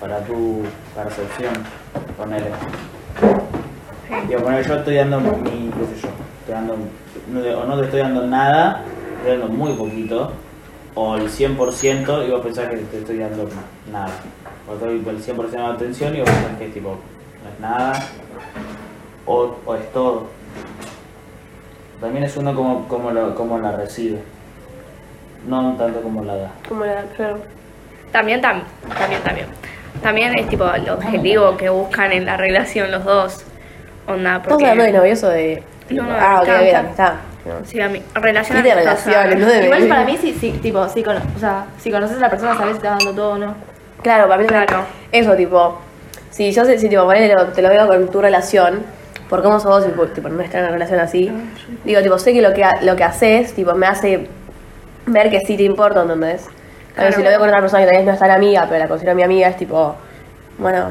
[0.00, 0.64] Para tu
[0.96, 1.54] percepción,
[2.16, 2.50] ponele.
[4.26, 6.08] Digo, poner yo estoy dando mi, qué sé yo,
[6.40, 6.76] estoy dando,
[7.28, 8.82] no, o no te estoy dando nada,
[9.18, 10.32] estoy dando muy poquito,
[10.96, 13.48] o el 100% y vos pensás que te estoy dando
[13.92, 14.10] nada.
[14.68, 16.88] O estoy el 100% de atención y vos pensás que tipo,
[17.44, 17.92] no es nada,
[19.26, 20.26] o, o es todo.
[22.00, 24.18] También es uno como, como, lo, como la recibe,
[25.46, 26.50] no tanto como la da.
[26.68, 27.38] Como la, claro.
[28.12, 28.62] también, tam-
[28.98, 29.46] también, también.
[30.02, 33.44] También es tipo el objetivo que buscan en la relación los dos.
[34.06, 34.98] Onda, ¿Estamos hablando de porque...
[34.98, 35.62] novios o de.?
[35.90, 37.14] No, no, ah, ok, bien, amistad.
[37.64, 40.88] Sí, a mí, relación Sí, de relaciones, no de Igual para mí, sí, sí, tipo,
[40.88, 43.30] sí, cono- o sea, si conoces a la persona, sabes si te está dando todo
[43.32, 43.54] o no.
[44.02, 44.46] Claro, para mí.
[44.48, 44.84] Claro.
[45.12, 45.80] Eso, tipo.
[46.30, 48.82] Si yo sé, si tipo, ponele, te lo veo con tu relación,
[49.28, 51.32] por cómo sos vos, y por, tipo, no estar en una relación así,
[51.84, 54.28] digo, tipo, sé que lo que, ha- lo que haces, tipo, me hace
[55.06, 56.42] ver que sí te importa, ¿entendés?
[56.42, 56.52] Claro.
[56.94, 57.12] Claro.
[57.16, 58.88] si lo veo con otra persona que tal vez no es tan amiga, pero la
[58.88, 59.94] considero mi amiga, es tipo,
[60.58, 60.88] bueno,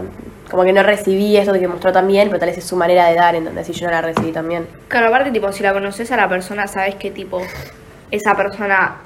[0.49, 3.15] como que no recibí esto que mostró también, pero tal vez es su manera de
[3.15, 3.69] dar, ¿entendés?
[3.69, 4.67] Y yo no la recibí también.
[4.87, 7.41] Claro, aparte, tipo, si la conoces a la persona, sabes que, tipo,
[8.11, 8.97] esa persona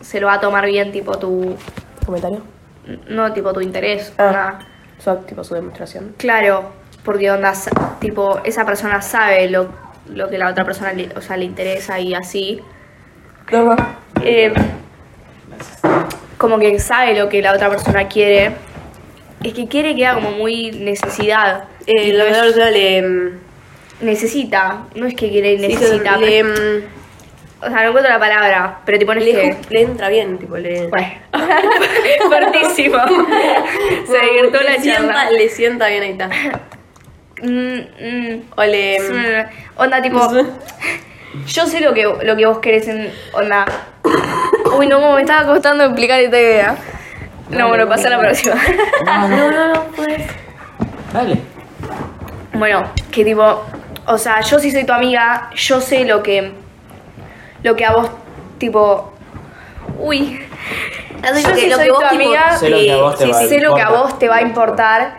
[0.00, 1.56] se lo va a tomar bien, tipo, tu...
[2.04, 2.42] ¿Comentario?
[3.08, 4.12] No, tipo, tu interés.
[4.18, 4.26] Ah.
[4.28, 4.58] onda.
[4.98, 6.14] su, tipo, su demostración.
[6.18, 6.70] Claro,
[7.04, 7.52] porque onda,
[8.00, 9.68] tipo, esa persona sabe lo,
[10.08, 12.60] lo que la otra persona le, o sea, le interesa y así.
[14.22, 14.52] Eh,
[16.38, 18.54] como que sabe lo que la otra persona quiere.
[19.46, 21.64] Es que quiere queda como muy necesidad.
[21.86, 23.02] Eh, la es- le.
[23.02, 23.30] mm,
[24.00, 26.16] necesita, no es que quiere y sí, necesita.
[26.16, 26.48] le, pero-
[26.80, 26.82] mm,
[27.58, 29.56] o sea, no encuentro la palabra, pero tipo no le, que.
[29.70, 30.88] le entra bien, tipo, le.
[30.88, 31.08] Bueno,
[32.28, 32.98] fuertísimo.
[34.06, 35.30] Se divirtió la sienta, charla.
[35.30, 36.28] le sienta bien ahí está.
[37.42, 38.42] Mm, mm.
[38.56, 39.46] O le.
[39.76, 40.28] Onda tipo,
[41.46, 43.64] yo sé lo que, lo que vos querés en onda.
[44.76, 46.76] Uy, no, me estaba costando explicar esta idea.
[47.50, 48.54] No, bueno, pasa a la próxima.
[49.04, 50.22] No, no, no, no, pues.
[51.12, 51.38] Dale.
[52.54, 53.64] Bueno, que tipo,
[54.06, 56.52] o sea, yo sí soy tu amiga, yo sé lo que,
[57.62, 58.10] lo que a vos,
[58.58, 59.12] tipo,
[59.98, 60.40] uy,
[61.22, 63.30] yo sí lo soy que tu tipo, amiga, Sé lo que a vos te sí,
[63.30, 64.02] va a sé lo que a importar.
[64.10, 65.14] vos te va a importar,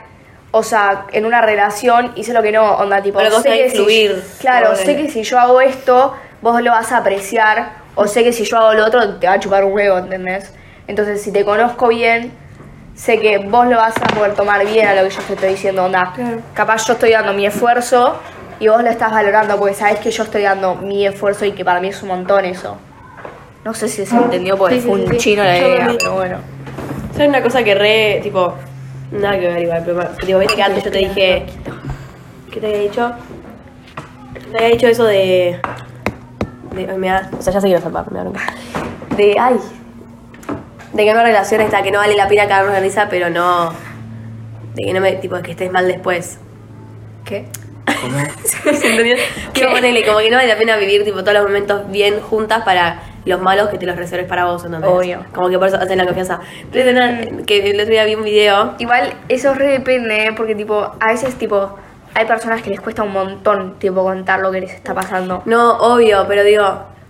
[0.52, 3.36] o sea, en una relación y sé lo que no, onda, tipo, O lo que
[3.36, 4.10] vos sé que si-
[4.40, 8.34] claro, sé que si yo hago esto, vos lo vas a apreciar, o sé que
[8.34, 10.54] si yo hago lo otro, te va a chupar un huevo, ¿entendés?
[10.88, 12.32] Entonces, si te conozco bien,
[12.95, 15.50] sé que vos lo vas a poder tomar bien a lo que yo te estoy
[15.50, 16.13] diciendo, onda.
[16.54, 18.15] Capaz yo estoy dando mi esfuerzo
[18.60, 21.63] y vos lo estás valorando porque sabés que yo estoy dando mi esfuerzo y que
[21.65, 22.78] para mí es un montón eso.
[23.65, 25.17] No sé si se entendió porque Sí, fue sí, un sí.
[25.17, 26.38] chino la Yo idea, pero bueno.
[27.12, 28.54] ¿Sabes una cosa que re, tipo,
[29.12, 31.45] nada que ver igual, pero tipo, viste que antes yo te dije,
[32.52, 33.12] ¿qué te había dicho?
[34.52, 35.60] Te había dicho eso de,
[36.76, 38.41] de ay, me da, o sea, ya sé que no salvar, me da bronca.
[39.17, 39.58] De, ay,
[40.93, 43.71] de que una relación está, que no vale la pena cagarnos de risa, pero no,
[44.76, 46.39] de que no me, tipo, que estés mal después.
[47.26, 47.45] ¿Qué?
[48.43, 49.15] ¿Se entendió?
[49.54, 52.63] Tipo, ponele, como que no vale la pena vivir, tipo, todos los momentos bien juntas
[52.63, 54.89] para los malos que te los reserves para vos, ¿entendés?
[54.89, 55.26] Obvio.
[55.34, 56.39] Como que por eso hacen la confianza.
[56.62, 60.34] Entonces, nada, que el otro día vi un video Igual eso re depende, ¿eh?
[60.36, 61.78] porque tipo, a veces tipo,
[62.13, 65.41] hay personas que les cuesta un montón tipo contar lo que les está pasando.
[65.45, 66.63] No, obvio, pero digo,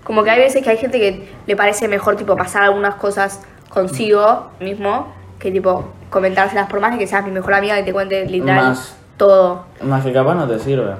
[0.04, 3.42] Como que hay veces que hay gente que le parece mejor tipo pasar algunas cosas
[3.70, 5.08] consigo mismo
[5.40, 8.66] que tipo comentárselas por más de que seas mi mejor amiga que te cuente literal
[8.70, 8.96] Más.
[9.18, 9.66] todo.
[9.82, 10.96] Más que capaz no te sirve.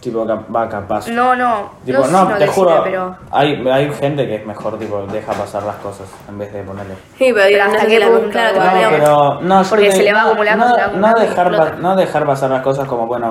[0.00, 1.06] Tipo, va capaz.
[1.06, 3.92] No, no, Tipo, no, sé no, si no te te juro, sirve, pero hay, hay
[3.92, 6.94] gente que es mejor, tipo, deja pasar las cosas en vez de ponerle.
[7.16, 10.22] sí, pero digo, hasta qué punto, claro, No, pero no, Porque te- se le va
[10.22, 13.28] acumulando, no, y dejar pa- no dejar pasar las cosas como bueno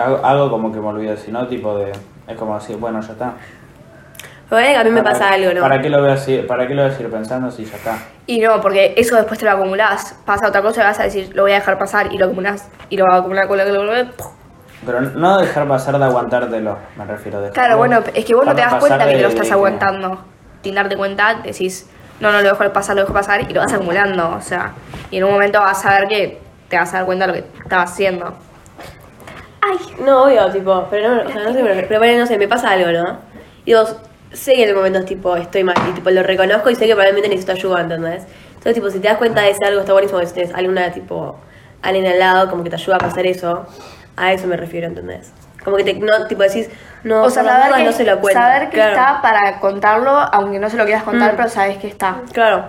[0.00, 1.90] hago, hago como que me olvido sino tipo de
[2.28, 3.32] es como así bueno ya está
[4.50, 5.60] pero que a mí me ¿Para- pasa algo, ¿no?
[5.60, 7.76] para qué lo voy a seguir para qué lo voy a seguir pensando si ya
[7.76, 10.14] está Y no, porque eso después te lo acumulás.
[10.24, 12.68] Pasa otra cosa y vas a decir, lo voy a dejar pasar y lo acumulás.
[12.90, 13.98] Y lo vas a acumular, acumular, acumular.
[14.00, 14.14] acumular.
[14.86, 18.54] pero no dejar pasar de aguantártelo me refiero dejar Claro, bueno, es que vos no
[18.54, 20.18] te das cuenta que te lo de- estás de- aguantando.
[20.62, 21.88] Sin darte cuenta, decís,
[22.20, 24.30] no, no lo dejo pasar, lo dejo pasar y lo vas acumulando.
[24.30, 24.72] O sea,
[25.10, 27.38] y en un momento vas a ver que te vas a dar cuenta de lo
[27.42, 28.34] que estabas haciendo.
[30.04, 32.48] No, obvio, tipo, pero no, o sea, no sé, pero, pero bueno, no sé, me
[32.48, 33.18] pasa algo, ¿no?
[33.64, 33.84] Y digo,
[34.32, 36.94] sé que en el momento tipo estoy mal y tipo lo reconozco y sé que
[36.94, 38.24] probablemente necesito ayuda, ¿entendés?
[38.48, 40.92] Entonces, tipo, si te das cuenta de ese algo, está buenísimo que si tienes alguna,
[40.92, 41.36] tipo,
[41.80, 43.66] alguien al lado, como que te ayuda a pasar eso,
[44.16, 45.32] a eso me refiero, ¿entendés?
[45.68, 46.68] Como que te, no, tipo, decís,
[47.04, 48.40] no, o sea, saber que, no se lo cuento.
[48.40, 48.90] saber que claro.
[48.92, 51.36] está para contarlo, aunque no se lo quieras contar, Mm.
[51.36, 52.16] pero sabes que está.
[52.32, 52.64] Claro,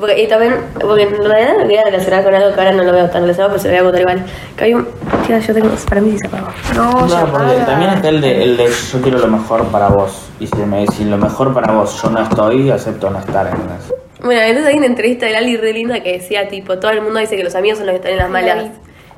[0.00, 2.92] porque, y también, porque en realidad no quería relacionar con algo que ahora no lo
[2.92, 4.24] veo tan relacionado, pero se lo voy a contar igual.
[4.56, 4.88] Que hay un.
[5.26, 5.68] Tía, yo tengo.
[5.88, 6.48] Para mí sí se apagó.
[6.74, 7.66] No, no, porque para.
[7.66, 10.86] también está el de, el de yo quiero lo mejor para vos y si, me,
[10.88, 13.92] si lo mejor para vos yo no estoy acepto no estar ¿entendés?
[14.22, 17.20] Bueno, entonces hay una entrevista de Lali re linda que decía, tipo, todo el mundo
[17.20, 18.56] dice que los amigos son los que están en las malas.
[18.56, 18.70] Lali.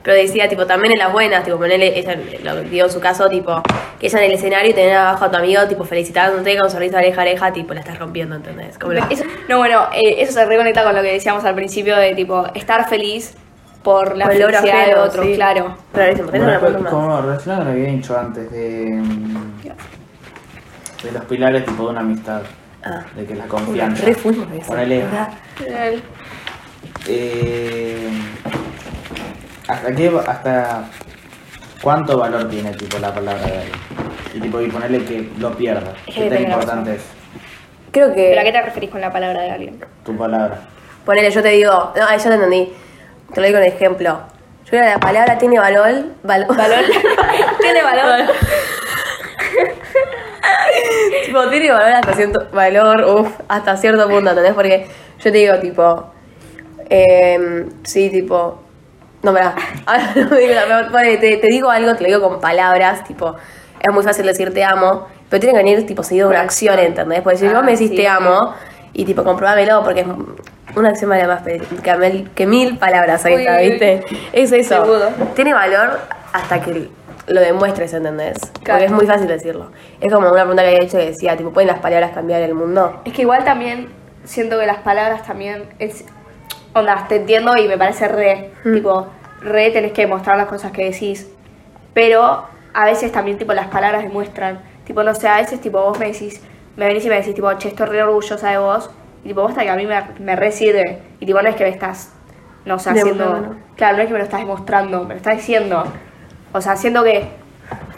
[0.07, 3.29] Pero decía, tipo, también en las buenas, tipo, ponerle, ella lo dio en su caso,
[3.29, 3.61] tipo,
[3.99, 6.71] que ella en el escenario y tener abajo a tu amigo, tipo, felicitándote con un
[6.71, 8.79] sonrisa de oreja a oreja, tipo, la estás rompiendo, ¿entendés?
[8.79, 11.97] Como la- Eso- no, bueno, eh, eso se reconecta con lo que decíamos al principio
[11.97, 13.35] de tipo estar feliz
[13.83, 15.33] por la Por felicidad de otro, sí.
[15.35, 15.77] claro.
[15.93, 16.23] Pero eso,
[16.81, 16.93] más.
[16.93, 19.63] como relacionado a lo que había dicho antes de, mm,
[21.03, 22.43] de los pilares tipo de una amistad
[22.85, 23.03] Ah.
[23.17, 24.47] de que la confianza Re fuimos.
[24.69, 25.05] Ponele,
[27.09, 28.09] eh,
[29.69, 30.85] hasta qué hasta
[31.83, 33.79] cuánto valor tiene tipo la palabra de alguien
[34.35, 37.03] y tipo y ponerle que lo pierda Es que qué tan importante es
[37.93, 38.29] Creo que.
[38.31, 39.85] ¿Pero a qué te referís con la palabra de alguien?
[40.05, 40.61] tu palabra
[41.05, 42.73] Ponele, yo te digo, no, ahí ya te entendí.
[43.33, 44.21] Te lo digo con ejemplo.
[44.65, 46.07] Yo creo que la palabra tiene valor.
[46.25, 46.85] val- valor.
[47.61, 48.27] ¿Tiene valor?
[51.27, 54.55] tipo, tiene valor hasta cierto valor, uf, hasta cierto punto, ¿entendés?
[54.55, 54.87] Porque
[55.19, 56.11] yo te digo, tipo,
[56.91, 58.63] eh, sí, tipo,
[59.27, 59.55] no, pará,
[59.87, 63.35] ahora no digo, te, te digo algo, te lo digo con palabras, tipo,
[63.81, 66.79] es muy fácil decir te amo, pero tiene que venir, tipo, seguido de una acción,
[66.79, 67.23] ¿entendés?
[67.23, 68.55] Porque si Ah, vos me decís sí, te amo,
[68.93, 70.07] y tipo, comprobámelo, porque es,
[70.77, 71.61] una acción vale más que,
[71.97, 73.59] mil, que mil palabras, ahí está.
[73.59, 74.05] ¿viste?
[74.33, 74.85] Es eso.
[74.85, 75.09] Seguro.
[75.35, 75.99] Tiene valor
[76.33, 76.89] hasta que
[77.27, 78.39] lo demuestres, ¿entendés?
[78.63, 78.79] Claro.
[78.79, 79.73] Porque es muy fácil decirlo.
[80.01, 82.55] Es como una pregunta que había hecho que decía, tipo, ¿pueden las palabras cambiar el
[82.55, 83.01] mundo?
[83.05, 83.89] Es que igual también
[84.25, 86.05] siento que las palabras también es
[86.79, 88.75] onda, te entiendo y me parece re, Mm.
[88.75, 89.07] tipo,
[89.41, 91.29] re tenés que demostrar las cosas que decís,
[91.95, 95.99] pero a veces también tipo las palabras demuestran, tipo, no sé, a veces tipo vos
[95.99, 96.41] me decís,
[96.77, 98.91] me venís y me decís tipo, che, estoy re orgullosa de vos,
[99.25, 101.65] y tipo, vos que a mí me, me re sirve, y tipo, no es que
[101.65, 102.13] me estás,
[102.65, 103.57] no sé, haciendo, Demostrando.
[103.77, 105.85] claro, no es que me lo estás demostrando, me lo estás diciendo,
[106.53, 107.29] o sea, siento que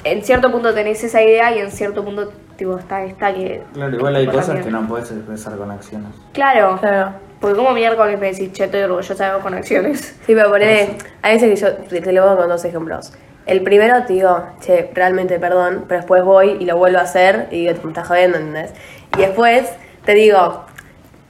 [0.05, 3.97] en cierto punto tenés esa idea y en cierto punto tipo está esta que Claro,
[3.97, 4.65] igual hay cosas también.
[4.67, 6.11] que no puedes expresar con acciones.
[6.33, 7.13] Claro, Claro.
[7.41, 10.17] Porque como miércoles me decís, che, estoy orgullosa de vos con acciones.
[10.27, 13.13] Sí, pero ponele, a veces que yo te, te lo pongo con dos ejemplos.
[13.47, 17.47] El primero te digo, che, realmente perdón, pero después voy y lo vuelvo a hacer
[17.51, 18.73] y digo, me estás jodiendo, ¿entendés?
[19.17, 19.65] Y después
[20.05, 20.65] te digo,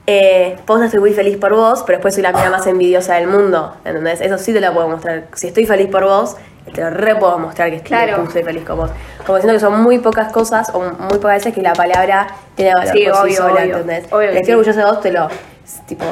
[0.07, 3.27] eh, posta estoy muy feliz por vos, pero después soy la mina más envidiosa del
[3.27, 4.19] mundo, ¿entendés?
[4.21, 5.25] Eso sí te lo puedo mostrar.
[5.33, 6.35] Si estoy feliz por vos,
[6.73, 8.23] te lo re puedo mostrar que estoy, Claro.
[8.23, 8.91] estoy feliz con vos.
[9.25, 12.73] Como siento que son muy pocas cosas o muy pocas veces que la palabra tiene
[12.73, 13.77] valor Sí, por sí obvio, sola, obvio.
[13.77, 14.05] ¿entendés?
[14.11, 14.51] Obvio estoy sí.
[14.51, 15.27] orgullosa de vos, te lo...
[15.69, 16.05] es tipo...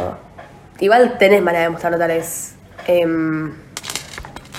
[0.79, 2.55] Igual tenés manera de mostrarlo tal vez...
[2.87, 3.51] em,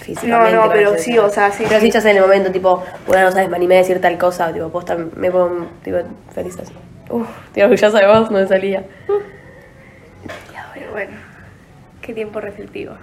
[0.02, 1.86] físicamente, No, no, pero sí, o sea, sí, Pero sí.
[1.86, 4.18] si ya sé en el momento, tipo, bueno, no sabes, me animé a decir tal
[4.18, 5.98] cosa, tipo, posta, me pongo, tipo,
[6.34, 6.72] feliz así.
[7.10, 8.84] Uf, estoy orgullosa de vos, no me salía.
[10.74, 11.16] Pero bueno,
[12.02, 12.94] qué tiempo reflectivo.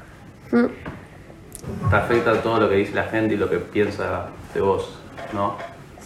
[0.52, 0.66] Mm.
[1.90, 5.00] Te afecta todo lo que dice la gente y lo que piensa de vos,
[5.34, 5.58] ¿no?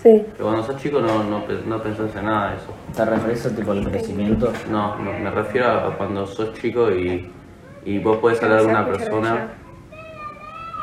[0.02, 0.24] Sí.
[0.34, 2.74] Pero cuando sos chico no, no, no pensás en nada de eso.
[2.96, 4.54] ¿Te referís a tipo el crecimiento?
[4.72, 7.30] No, no, me refiero a cuando sos chico y,
[7.84, 9.50] y vos podés hablar de una persona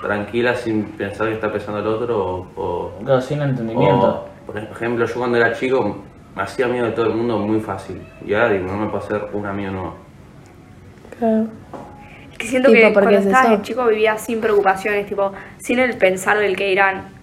[0.02, 4.26] tranquila sin pensar que está pensando el otro o, o, Claro, sin entendimiento.
[4.46, 5.96] o, por ejemplo, yo cuando era chico
[6.34, 9.02] me hacía amigo de todo el mundo muy fácil y ahora digo, no me puedo
[9.02, 9.94] hacer un amigo nuevo.
[11.18, 11.46] Claro.
[12.30, 15.32] Es que siento Tipo, que ¿por qué cuando es estabas chico vivía sin preocupaciones, tipo,
[15.56, 17.15] sin el pensar del que irán.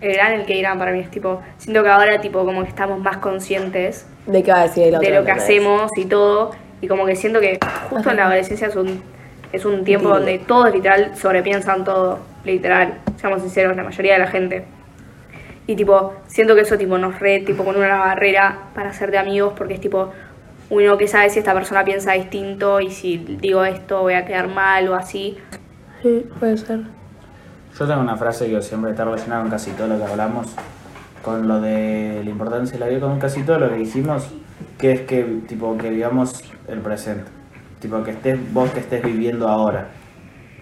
[0.00, 2.68] El gran el que irán para mí es tipo, siento que ahora tipo como que
[2.68, 5.08] estamos más conscientes ¿De qué va a decir el otro?
[5.08, 6.52] de lo que hacemos y todo.
[6.80, 7.58] Y como que siento que
[7.90, 9.02] justo en la adolescencia es un,
[9.52, 10.14] es un tiempo Sí.
[10.14, 14.64] donde todos literal sobrepiensan todo, literal, seamos sinceros, la mayoría de la gente.
[15.66, 19.18] Y tipo, siento que eso tipo nos re, tipo con una barrera para ser de
[19.18, 20.12] amigos porque es tipo
[20.70, 24.46] uno que sabe si esta persona piensa distinto y si digo esto voy a quedar
[24.48, 25.38] mal o así.
[26.02, 26.80] Sí, puede ser.
[27.78, 30.48] Yo tengo una frase que siempre está relacionada con casi todo lo que hablamos,
[31.22, 34.28] con lo de la importancia de la vida, con casi todo lo que dijimos,
[34.78, 37.30] que es que tipo que vivamos el presente,
[37.78, 39.86] tipo que estés vos que estés viviendo ahora,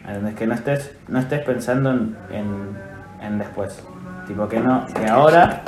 [0.07, 0.35] ¿entendés?
[0.35, 2.77] que no estés no estés pensando en, en,
[3.23, 3.83] en después,
[4.27, 5.63] tipo que no que ahora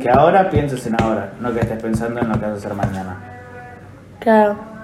[0.00, 2.74] que ahora pienses en ahora, no que estés pensando en lo que vas a hacer
[2.74, 3.16] mañana.
[4.20, 4.77] Claro.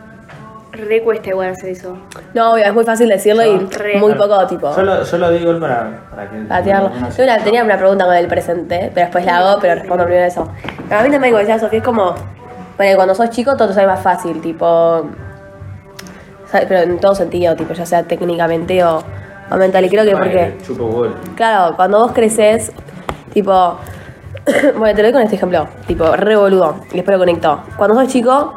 [0.74, 1.96] Re cuesta igual hacer eso.
[2.34, 3.98] No, obvio, es muy fácil decirlo y Re.
[3.98, 6.90] muy poco, tipo, Yo lo, yo lo digo para, para que patearlo.
[6.90, 10.26] Tengo una- tenía una pregunta con el presente, pero después la hago, pero respondo primero
[10.26, 10.48] eso.
[10.88, 12.14] Pero a mí también, como decía Sofía, es como,
[12.76, 15.06] bueno, cuando sos chico todo te sale más fácil, tipo,
[16.50, 16.66] ¿sabes?
[16.68, 19.02] pero en todo sentido, tipo, ya sea técnicamente o,
[19.50, 19.84] o mental.
[19.84, 20.56] Y creo que porque...
[20.66, 21.14] Chupo huevo.
[21.36, 22.72] Claro, cuando vos creces,
[23.32, 23.78] tipo.
[24.76, 25.68] bueno, te lo doy con este ejemplo.
[25.86, 26.76] Tipo, re boludo.
[26.92, 27.60] Y después lo conecto.
[27.76, 28.54] Cuando sos chico,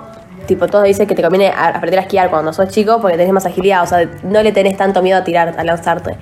[0.48, 3.34] tipo, todos dicen que te conviene a- aprender a esquiar cuando sos chico porque tenés
[3.34, 3.84] más agilidad.
[3.84, 6.16] O sea, no le tenés tanto miedo a tirar, a lanzarte.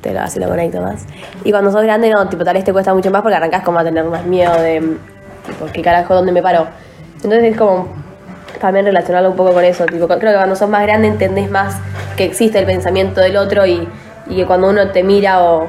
[0.00, 1.04] Te lo así lo conecto más.
[1.44, 3.78] Y cuando sos grande, no, tipo, tal vez te cuesta mucho más porque arrancás como
[3.80, 4.96] a tener más miedo de.
[5.46, 6.66] Tipo, ¿qué carajo, dónde me paro?
[7.16, 7.88] Entonces es como.
[8.60, 9.84] También relacionarlo un poco con eso.
[9.86, 11.76] Tipo, creo que cuando sos más grande entendés más
[12.16, 13.88] que existe el pensamiento del otro y,
[14.28, 15.66] y que cuando uno te mira o,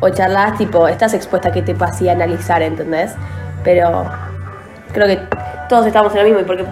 [0.00, 3.12] o charlas, tipo, estás expuesta a que te pase y analizar, ¿entendés?
[3.64, 4.04] Pero
[4.92, 5.18] creo que
[5.68, 6.64] todos estamos en lo mismo y porque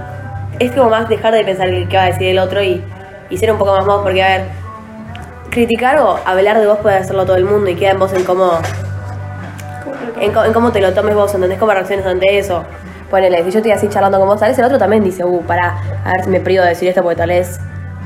[0.59, 2.83] es como más dejar de pensar el que va a decir el otro y,
[3.31, 4.47] y ser un poco más vos, porque a ver,
[5.51, 8.25] criticar o hablar de vos puede hacerlo todo el mundo y queda en vos en
[8.25, 8.53] cómo,
[10.21, 11.59] en, en cómo te lo tomes vos, ¿entendés?
[11.59, 12.65] Cómo reacciones ante eso.
[13.11, 15.43] Ponele, si yo estoy así charlando con vos, tal vez el otro también dice, uh,
[15.43, 17.59] pará, a ver si me privo de decir esto porque tal vez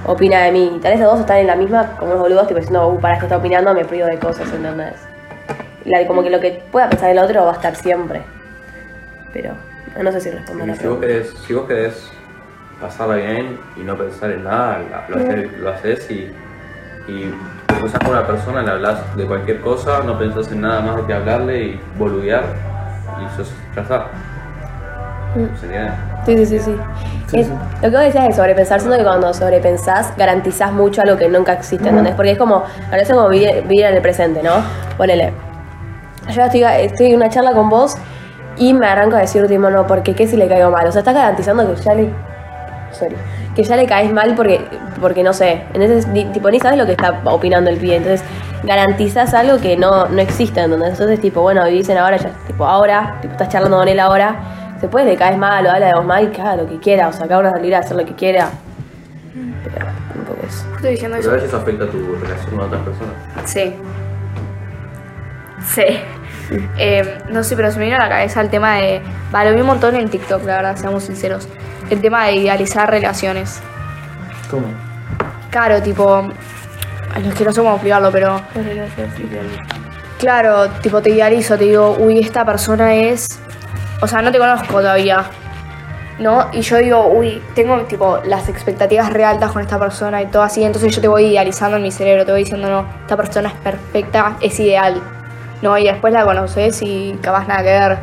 [0.07, 0.73] opina de mí.
[0.77, 2.99] Y tal vez los dos están en la misma, como unos boludos, tipo diciendo, uh,
[3.01, 4.95] pará, que está opinando, me privo de cosas, ¿entendés?
[5.85, 8.23] La- como que lo que pueda pensar el otro va a estar siempre.
[9.35, 9.51] Pero
[10.03, 12.11] no sé si respondo a la vos querés, si vos querés
[12.81, 16.33] pasarla bien y no pensar en nada, lo, haces, lo haces y,
[17.09, 17.35] y
[17.67, 20.97] te cruzas con una persona, le hablas de cualquier cosa, no pensás en nada más
[20.97, 22.45] de que hablarle y boludear
[23.21, 24.07] y sos, ya está.
[25.61, 25.91] ¿Se entiende?
[26.27, 26.77] Sí, sí, sí, sí.
[27.29, 27.53] Sí, Es- sí.
[27.83, 31.53] Lo que vos decías de sobrepensar, siento que cuando sobrepensás garantizás mucho algo que nunca
[31.55, 32.15] existe, ¿entendés?
[32.15, 34.53] Porque es como, ahora es como vivir, vivir en el presente, ¿no?
[34.97, 35.33] Ponele.
[36.31, 37.97] Yo estoy, estoy en una charla con vos
[38.57, 40.87] y me arranco a decir, tipo, no, porque qué si le caigo mal.
[40.87, 42.11] O sea, estás garantizando que ya le.
[42.95, 43.17] Sorry,
[43.55, 44.61] que ya le caes mal porque,
[45.01, 48.23] porque no sé, entonces ni, tipo, ni sabes lo que está opinando el pibe, entonces
[48.63, 50.93] garantizas algo que no, no existe, ¿entendés?
[50.93, 54.37] Entonces tipo, bueno, dicen ahora, ya, tipo ahora, tipo estás charlando con él ahora,
[54.81, 57.13] después le caes mal o habla de vos mal, que haga lo que quiera, o
[57.13, 58.49] sea, cada uno salir a hacer lo que quiera.
[59.65, 60.65] Pero un poco eso.
[60.77, 61.43] Estoy diciendo Pero a eso.
[61.43, 63.15] veces eso afecta a tu relación con otras personas.
[63.45, 63.75] Sí.
[65.67, 65.83] Sí.
[66.77, 69.03] Eh, no sé, pero se me vino a la cabeza el tema de.
[69.35, 71.49] Va, lo vi un montón en TikTok, la verdad, seamos sinceros.
[71.91, 73.61] El tema de idealizar relaciones.
[74.51, 74.67] ¿Cómo?
[75.51, 76.29] Claro, tipo.
[77.17, 78.41] Es que no sé cómo explicarlo, pero.
[80.19, 83.39] Claro, tipo, te idealizo, te digo, uy, esta persona es.
[84.01, 85.25] O sea, no te conozco todavía.
[86.19, 86.49] ¿No?
[86.53, 90.45] Y yo digo, uy, tengo tipo las expectativas re altas con esta persona y todo
[90.45, 90.63] así.
[90.63, 93.55] Entonces yo te voy idealizando en mi cerebro, te voy diciendo, no, esta persona es
[93.57, 95.03] perfecta, es ideal.
[95.65, 95.79] ¿No?
[95.79, 97.99] Y después la conoces y capaz nada que ver.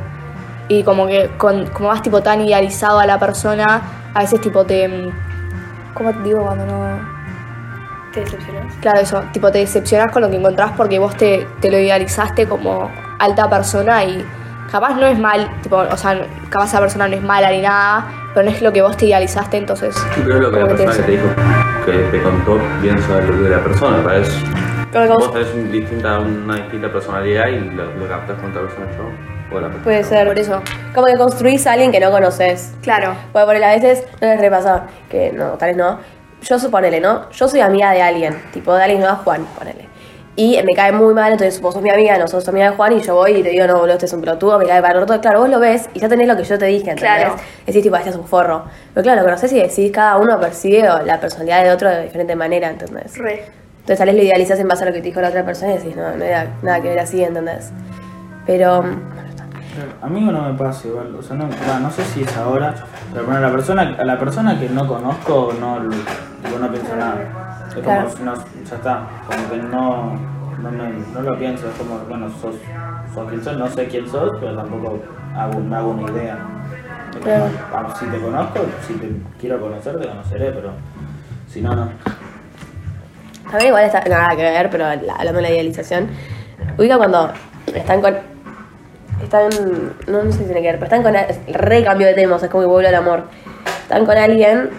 [0.68, 3.82] Y como que con, como vas tipo tan idealizado a la persona,
[4.14, 4.90] a veces tipo te.
[5.94, 7.12] ¿Cómo te digo cuando no.?
[8.14, 8.74] ¿Te decepcionas?
[8.82, 12.48] Claro, eso, tipo te decepcionás con lo que encontrás porque vos te, te lo idealizaste
[12.48, 14.26] como alta persona y
[14.72, 18.08] capaz no es mal, tipo, o sea, capaz esa persona no es mala ni nada,
[18.34, 19.96] pero no es lo que vos te idealizaste, entonces.
[19.96, 21.28] Sí, pero es lo que la persona que te dijo,
[21.86, 24.40] que te contó, piensa lo que la persona, para eso.
[24.94, 29.56] Vos tenés distinta, una distinta personalidad y lo, lo captás con otra persona yo.
[29.56, 29.84] O la persona.
[29.84, 30.28] Puede ser.
[30.28, 30.62] Por eso.
[30.94, 32.74] Como que construís a alguien que no conoces.
[32.82, 33.16] Claro.
[33.32, 36.00] Bueno, por a veces no les repasa, que no, tal vez no.
[36.42, 37.30] Yo suponele, ¿no?
[37.32, 39.88] Yo soy amiga de alguien, tipo de alguien no Juan, ponele.
[40.36, 42.94] Y me cae muy mal, entonces vos sos mi amiga, nosotros somos amiga de Juan,
[42.94, 44.94] y yo voy y te digo, no, boludo, este es un pelotudo, me cae para
[44.96, 45.20] el orto.
[45.22, 47.18] Claro, vos lo ves y ya tenés lo que yo te dije, ¿entendés?
[47.18, 47.36] Claro.
[47.66, 48.64] Decís, tipo, este es un forro.
[48.94, 52.36] Pero claro, lo conoces y decís, cada uno percibe la personalidad de otro de diferente
[52.36, 53.18] manera, ¿entendés?
[53.18, 53.61] Re.
[53.82, 55.74] Entonces tal vez lo idealizas en base a lo que te dijo la otra persona
[55.74, 57.72] y decís, no, no hay nada que ver así, ¿entendés?
[58.46, 59.46] Pero, mm, bueno, está.
[60.02, 61.48] A mí no me pasa igual, o sea, no,
[61.80, 62.74] no sé si es ahora,
[63.12, 66.96] pero bueno, a la persona, a la persona que no conozco no, digo, no pienso
[66.96, 67.16] nada.
[67.68, 68.10] Es como, Claro.
[68.10, 70.14] si no, ya está, como que no,
[70.62, 72.56] no, me, no lo pienso, es como, bueno, sos,
[73.16, 75.00] sos quien sos, no sé quién sos, pero tampoco
[75.36, 76.38] hago, me hago una idea.
[77.14, 77.46] Como, Claro.
[77.74, 80.72] ah, si te conozco, si te quiero conocer, te conoceré, pero
[81.48, 81.90] si no, no.
[83.52, 86.08] También igual está nada que ver, pero la- hablando de la idealización,
[86.78, 87.32] ubica cuando
[87.76, 88.18] están con.
[89.22, 89.50] Están.
[90.08, 91.16] No, no sé si tiene que ver, pero están con.
[91.16, 93.24] es Re cambio de temas, es como que vuelve al amor.
[93.84, 94.70] Están con alguien.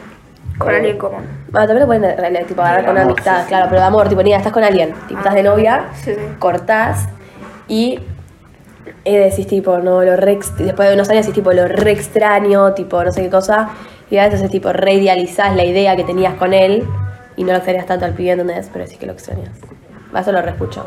[0.59, 1.23] Con eh, alguien común.
[1.51, 3.49] Bueno, también lo pueden en realidad, tipo agarrar con amor, amistad, sí, sí.
[3.49, 6.21] claro, pero de amor, tipo, ni estás con alguien, tipo, estás de novia, Sí, sí.
[6.39, 7.09] cortás
[7.69, 8.01] y
[9.05, 11.91] y decís tipo, no, lo re ex- después de unos años decís tipo, lo re
[11.93, 13.71] extraño, tipo, no sé qué cosa,
[14.11, 16.85] y a veces tipo, re idealizás la idea que tenías con él
[17.37, 18.71] y no lo extrañas tanto al pibe, ¿entendés?
[18.73, 19.51] Pero sí que lo extrañas.
[20.15, 20.87] Va, Eso lo reescucho.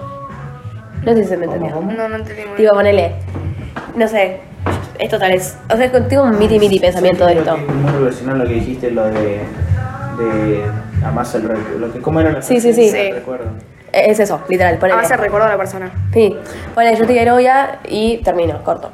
[1.03, 1.71] No sé si se me entendió.
[1.73, 3.15] ¿Cómo, No, no entendí muy Tipo, ponele,
[3.95, 4.39] no sé,
[4.99, 7.55] esto tal vez, o sea, tengo un miti miti pensamiento de esto.
[7.55, 9.11] es muy relacionado a lo que dijiste, lo de.
[9.11, 10.63] de
[11.03, 11.79] además el recuerdo.
[11.79, 12.89] Lo que, ¿Cómo era la Sí, sí, sí.
[12.89, 13.45] El recuerdo.
[13.91, 14.99] Es eso, literal, ponele.
[14.99, 15.91] A base recuerdo a la persona.
[16.13, 16.35] Sí,
[16.73, 18.91] bueno, yo de novia y termino, corto.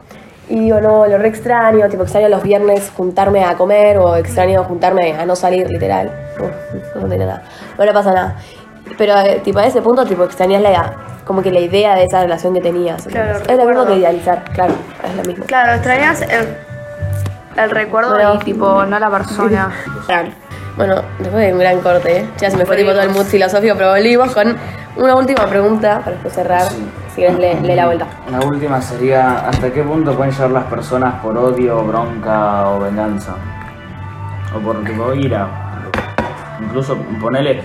[0.50, 4.64] Y digo, no, lo re extraño, tipo extraño los viernes juntarme a comer o extraño
[4.66, 6.12] juntarme a no salir, literal.
[6.40, 7.44] Uf, no tiene nada.
[7.78, 8.36] No le pasa nada.
[8.98, 10.94] Pero, eh, tipo, a ese punto, tipo, extrañas la,
[11.26, 13.06] como que la idea de esa relación que tenías.
[13.08, 15.46] Claro, es lo mismo que idealizar, claro, es lo mismo.
[15.46, 16.56] Claro, extrañas el,
[17.58, 18.36] el recuerdo Bueno.
[18.36, 19.72] y tipo, no la persona.
[20.78, 22.30] Bueno, después de un gran corte, ¿eh?
[22.40, 24.56] ya se me fue tipo todo el mood filosófico, pero volvimos con
[24.96, 26.62] una última pregunta para después cerrar.
[26.64, 26.90] Sí.
[27.10, 28.08] Si quieres, lee, lee la vuelta.
[28.32, 33.36] La última sería, ¿hasta qué punto pueden llegar las personas por odio, bronca o venganza?
[34.56, 35.46] O por tipo ira.
[36.62, 37.62] Incluso ponele,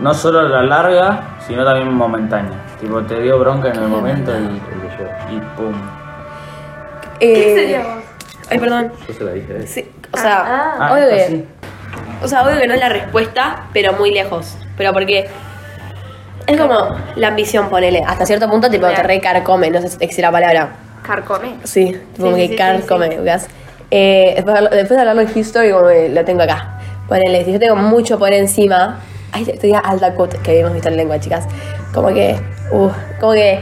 [0.00, 2.52] no solo a la larga, sino también momentánea.
[2.80, 5.74] Tipo, te dio bronca en el momento y, y pum.
[7.20, 7.82] Eh,
[8.50, 8.92] Ay, perdón.
[9.08, 9.66] Yo se la dije, ¿eh?
[9.66, 11.26] Sí, o sea, Ah, obvio esta que.
[11.36, 11.44] sí.
[12.22, 14.56] O sea, obvio que no es la respuesta, pero muy lejos.
[14.76, 15.28] Pero porque.
[16.46, 18.02] Es como la ambición, ponele.
[18.04, 20.70] Hasta cierto punto, tipo, te re carcome, no sé si existe la palabra.
[21.06, 21.54] Carcome.
[21.64, 23.18] Sí, como Sí, que sí, carcome, sí, sí.
[23.20, 23.48] ¿ubicas?
[23.90, 26.78] Eh, después, de hablar- después de hablarlo de History, como que lo tengo acá.
[27.08, 29.00] Ponele, si yo tengo mucho por encima.
[29.32, 31.46] Ay, estoy a alta quote que habíamos visto en lengua, chicas.
[31.92, 32.38] Como que.
[32.70, 33.60] Uh, como que.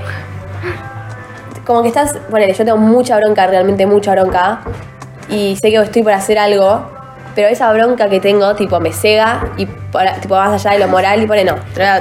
[1.64, 2.16] Como que estás.
[2.30, 4.60] Ponele, yo tengo mucha bronca, realmente mucha bronca.
[5.28, 6.98] Y sé que estoy por hacer algo.
[7.34, 11.22] Pero esa bronca que tengo, tipo, me cega y tipo, más allá de lo moral
[11.22, 11.54] y pone no.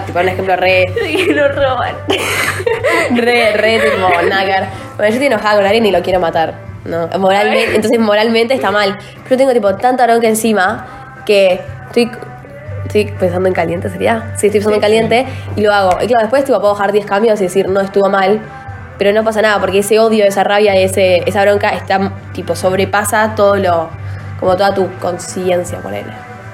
[0.05, 0.85] Tipo, un ejemplo re
[1.33, 1.95] lo roban.
[3.15, 4.65] re, re, tipo, ver.
[4.97, 7.07] Bueno, yo estoy enojada con alguien y lo quiero matar, ¿no?
[7.19, 8.97] Moralmente, entonces moralmente está mal.
[9.23, 10.98] Pero tengo, tipo, tanta bronca encima
[11.29, 12.09] que estoy,
[12.85, 14.33] estoy pensando en caliente, ¿sería?
[14.35, 15.91] Sí, estoy pensando en caliente y lo hago.
[16.01, 18.39] Y claro, después, tipo, puedo bajar 10 cambios y decir, no, estuvo mal.
[18.97, 23.35] Pero no pasa nada, porque ese odio, esa rabia, ese, esa bronca está, tipo, sobrepasa
[23.35, 23.89] todo lo,
[24.39, 26.05] como toda tu conciencia, por él.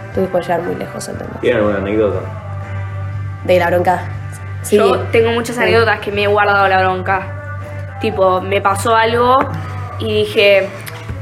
[0.07, 1.39] Entonces puede llegar muy lejos, ¿entendés?
[1.39, 2.19] ¿Tienen alguna anécdota?
[3.45, 4.01] De la bronca.
[4.61, 4.75] Sí.
[4.75, 7.21] Yo tengo muchas anécdotas que me he guardado la bronca.
[8.01, 9.37] Tipo, me pasó algo
[9.99, 10.67] y dije,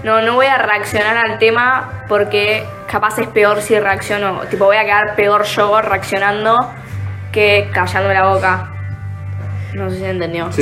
[0.04, 4.42] no, no voy a reaccionar al tema porque capaz es peor si reacciono.
[4.50, 6.72] Tipo, voy a quedar peor yo reaccionando
[7.32, 8.70] que callándome la boca.
[9.74, 10.52] No sé si se entendió.
[10.52, 10.62] Sí,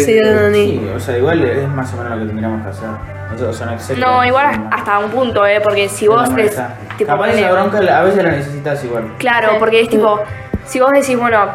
[0.52, 2.90] ni- Sí, o sea, igual es más o menos lo que tendríamos que hacer.
[3.34, 4.70] O sea, o sea, no, sé No, igual no.
[4.76, 5.60] hasta un punto, ¿eh?
[5.62, 6.30] Porque si vos...
[6.30, 6.58] no des-
[6.98, 9.14] tipo, Capaz esa bronca a veces la necesitas igual.
[9.18, 9.56] Claro, Sí.
[9.60, 10.22] porque es tipo,
[10.66, 11.46] si vos decís, bueno,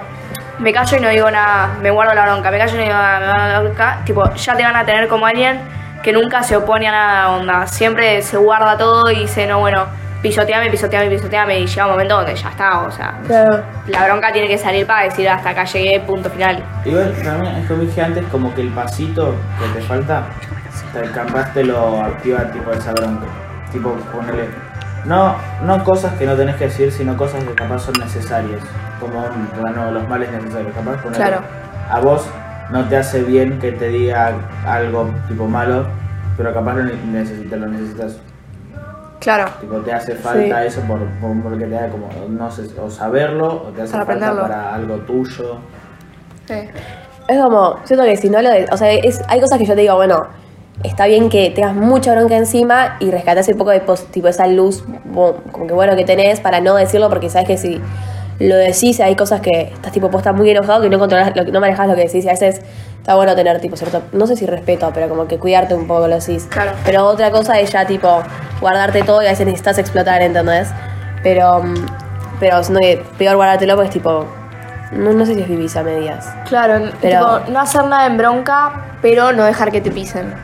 [0.59, 2.95] me callo y no digo nada, me guardo la bronca, me callo y no digo
[2.95, 5.61] nada, me guardo la bronca, tipo, ya te van a tener como alguien
[6.03, 7.67] que nunca se opone a nada, onda.
[7.67, 9.87] Siempre se guarda todo y dice, no, bueno,
[10.29, 13.63] pisoteame, pisoteame, pisoteame, y llega un momento donde ya está, o sea, Claro.
[13.87, 16.63] la bronca tiene que salir para decir hasta acá llegué, punto final.
[16.85, 20.25] Igual, también es como dije antes, como que el pasito que te falta,
[20.93, 23.27] te capaz te lo activa tipo esa bronca.
[23.73, 24.49] Tipo, ponerle.
[25.05, 28.61] No, no cosas que no tenés que decir, sino cosas que capaz son necesarias.
[29.01, 29.25] Como
[29.61, 30.73] bueno, los males necesarios.
[30.75, 31.43] Capaz ponerle, Claro.
[31.91, 32.27] A vos
[32.71, 34.33] no te hace bien que te diga
[34.67, 35.87] algo tipo malo,
[36.37, 38.19] pero capaz lo ne- necesitas, lo necesitas.
[39.21, 39.51] Claro.
[39.61, 43.47] Tipo, te hace falta eso por, por, porque te da como, no sé, o saberlo,
[43.69, 44.43] o te hace Para falta aprenderlo.
[44.43, 45.59] para algo tuyo.
[47.29, 49.75] Es como, siento que si no lo de, o sea, es, hay cosas que yo
[49.75, 50.27] te digo, bueno,
[50.85, 54.47] está bien que tengas mucha bronca encima y rescatas un poco de pos- tipo esa
[54.47, 57.81] luz, como que bueno que tenés para no decirlo, porque sabes que si
[58.39, 61.53] lo decís hay cosas que estás tipo posta muy enojado que no controlas, lo, que-
[61.53, 62.61] no manejas lo que decís y a veces
[62.99, 66.07] está bueno tener tipo cierto, no sé si respeto, pero como que cuidarte un poco
[66.09, 66.47] lo decís.
[66.51, 66.73] Claro.
[66.85, 68.23] Pero otra cosa es ya tipo
[68.61, 70.69] guardarte todo y a veces necesitas explotar, ¿entendés?
[71.23, 71.75] Pero, mm,
[72.41, 74.27] pero siento que peor guardártelo porque es tipo,
[74.93, 76.29] no, no sé si es vivís a medias.
[76.49, 80.35] Claro, Pero- tipo, no hacer nada en bronca, pero no dejar que te pisen.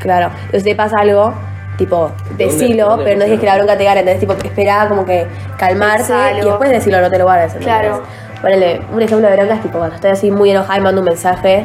[0.00, 1.32] Claro, entonces te pasa algo,
[1.78, 5.04] tipo, decilo, dónde pero no dejes que la bronca te gane, entonces tipo, esperá como
[5.04, 5.26] que
[5.58, 7.54] calmarse y después decirlo, no te lo guardes.
[7.54, 7.66] ¿entendés?
[7.66, 8.02] Claro.
[8.40, 11.06] Ponele, un ejemplo de bronca es tipo, cuando estoy así muy enojada y mando un
[11.06, 11.64] mensaje,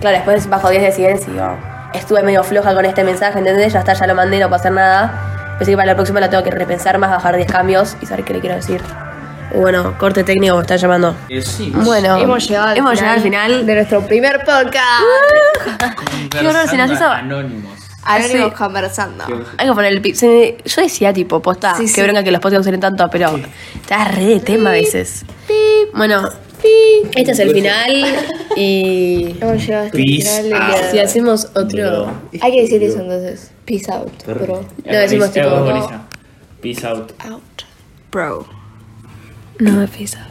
[0.00, 1.32] claro, después bajo 10 de silencio
[1.92, 3.72] estuve medio floja con este mensaje, ¿entendés?
[3.72, 5.54] Ya está, ya lo mandé, no puedo hacer nada.
[5.58, 8.24] Pensé que para la próxima lo tengo que repensar más, bajar 10 cambios y saber
[8.24, 8.80] qué le quiero decir.
[9.54, 11.14] Y bueno, corte técnico me está llamando.
[11.42, 13.66] Sí, Bueno, Hemos llegado al, hemos final, llegado al final.
[13.66, 15.04] de nuestro primer podcast.
[16.30, 17.72] Qué horror, si nos hizo- Anónimos.
[18.04, 18.56] Anónimos Sí.
[18.56, 19.24] conversando.
[19.56, 22.02] Hay que poner el pi- se- Yo decía tipo, posta, Sí, que sí.
[22.02, 23.38] bronca que los podcasts usen tanto, pero
[23.74, 25.24] está re de tema a veces.
[25.94, 26.28] Bueno,
[27.14, 28.06] este es el final
[28.56, 30.42] y Hemos llegado hasta el Peace final.
[30.44, 30.70] del out.
[30.70, 31.04] día si hoy.
[31.04, 33.50] hacemos otro, Hay que decir eso entonces.
[33.64, 34.64] Peace out, bro.
[34.84, 35.48] lo decimos tipo.
[36.60, 37.12] Peace out.
[37.30, 37.42] Out,
[38.10, 38.46] bro.
[39.60, 40.28] no me peace out.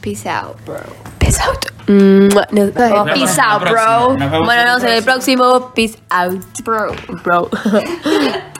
[0.00, 0.80] Peace out, bro.
[1.18, 1.64] Peace out.
[1.88, 2.34] Nos-
[2.74, 4.16] vemos peace out, bro.
[4.16, 5.72] Nos vemos Bueno, nos vemos en el próximo.
[5.74, 6.94] Peace out, Bro.
[7.24, 7.50] bro.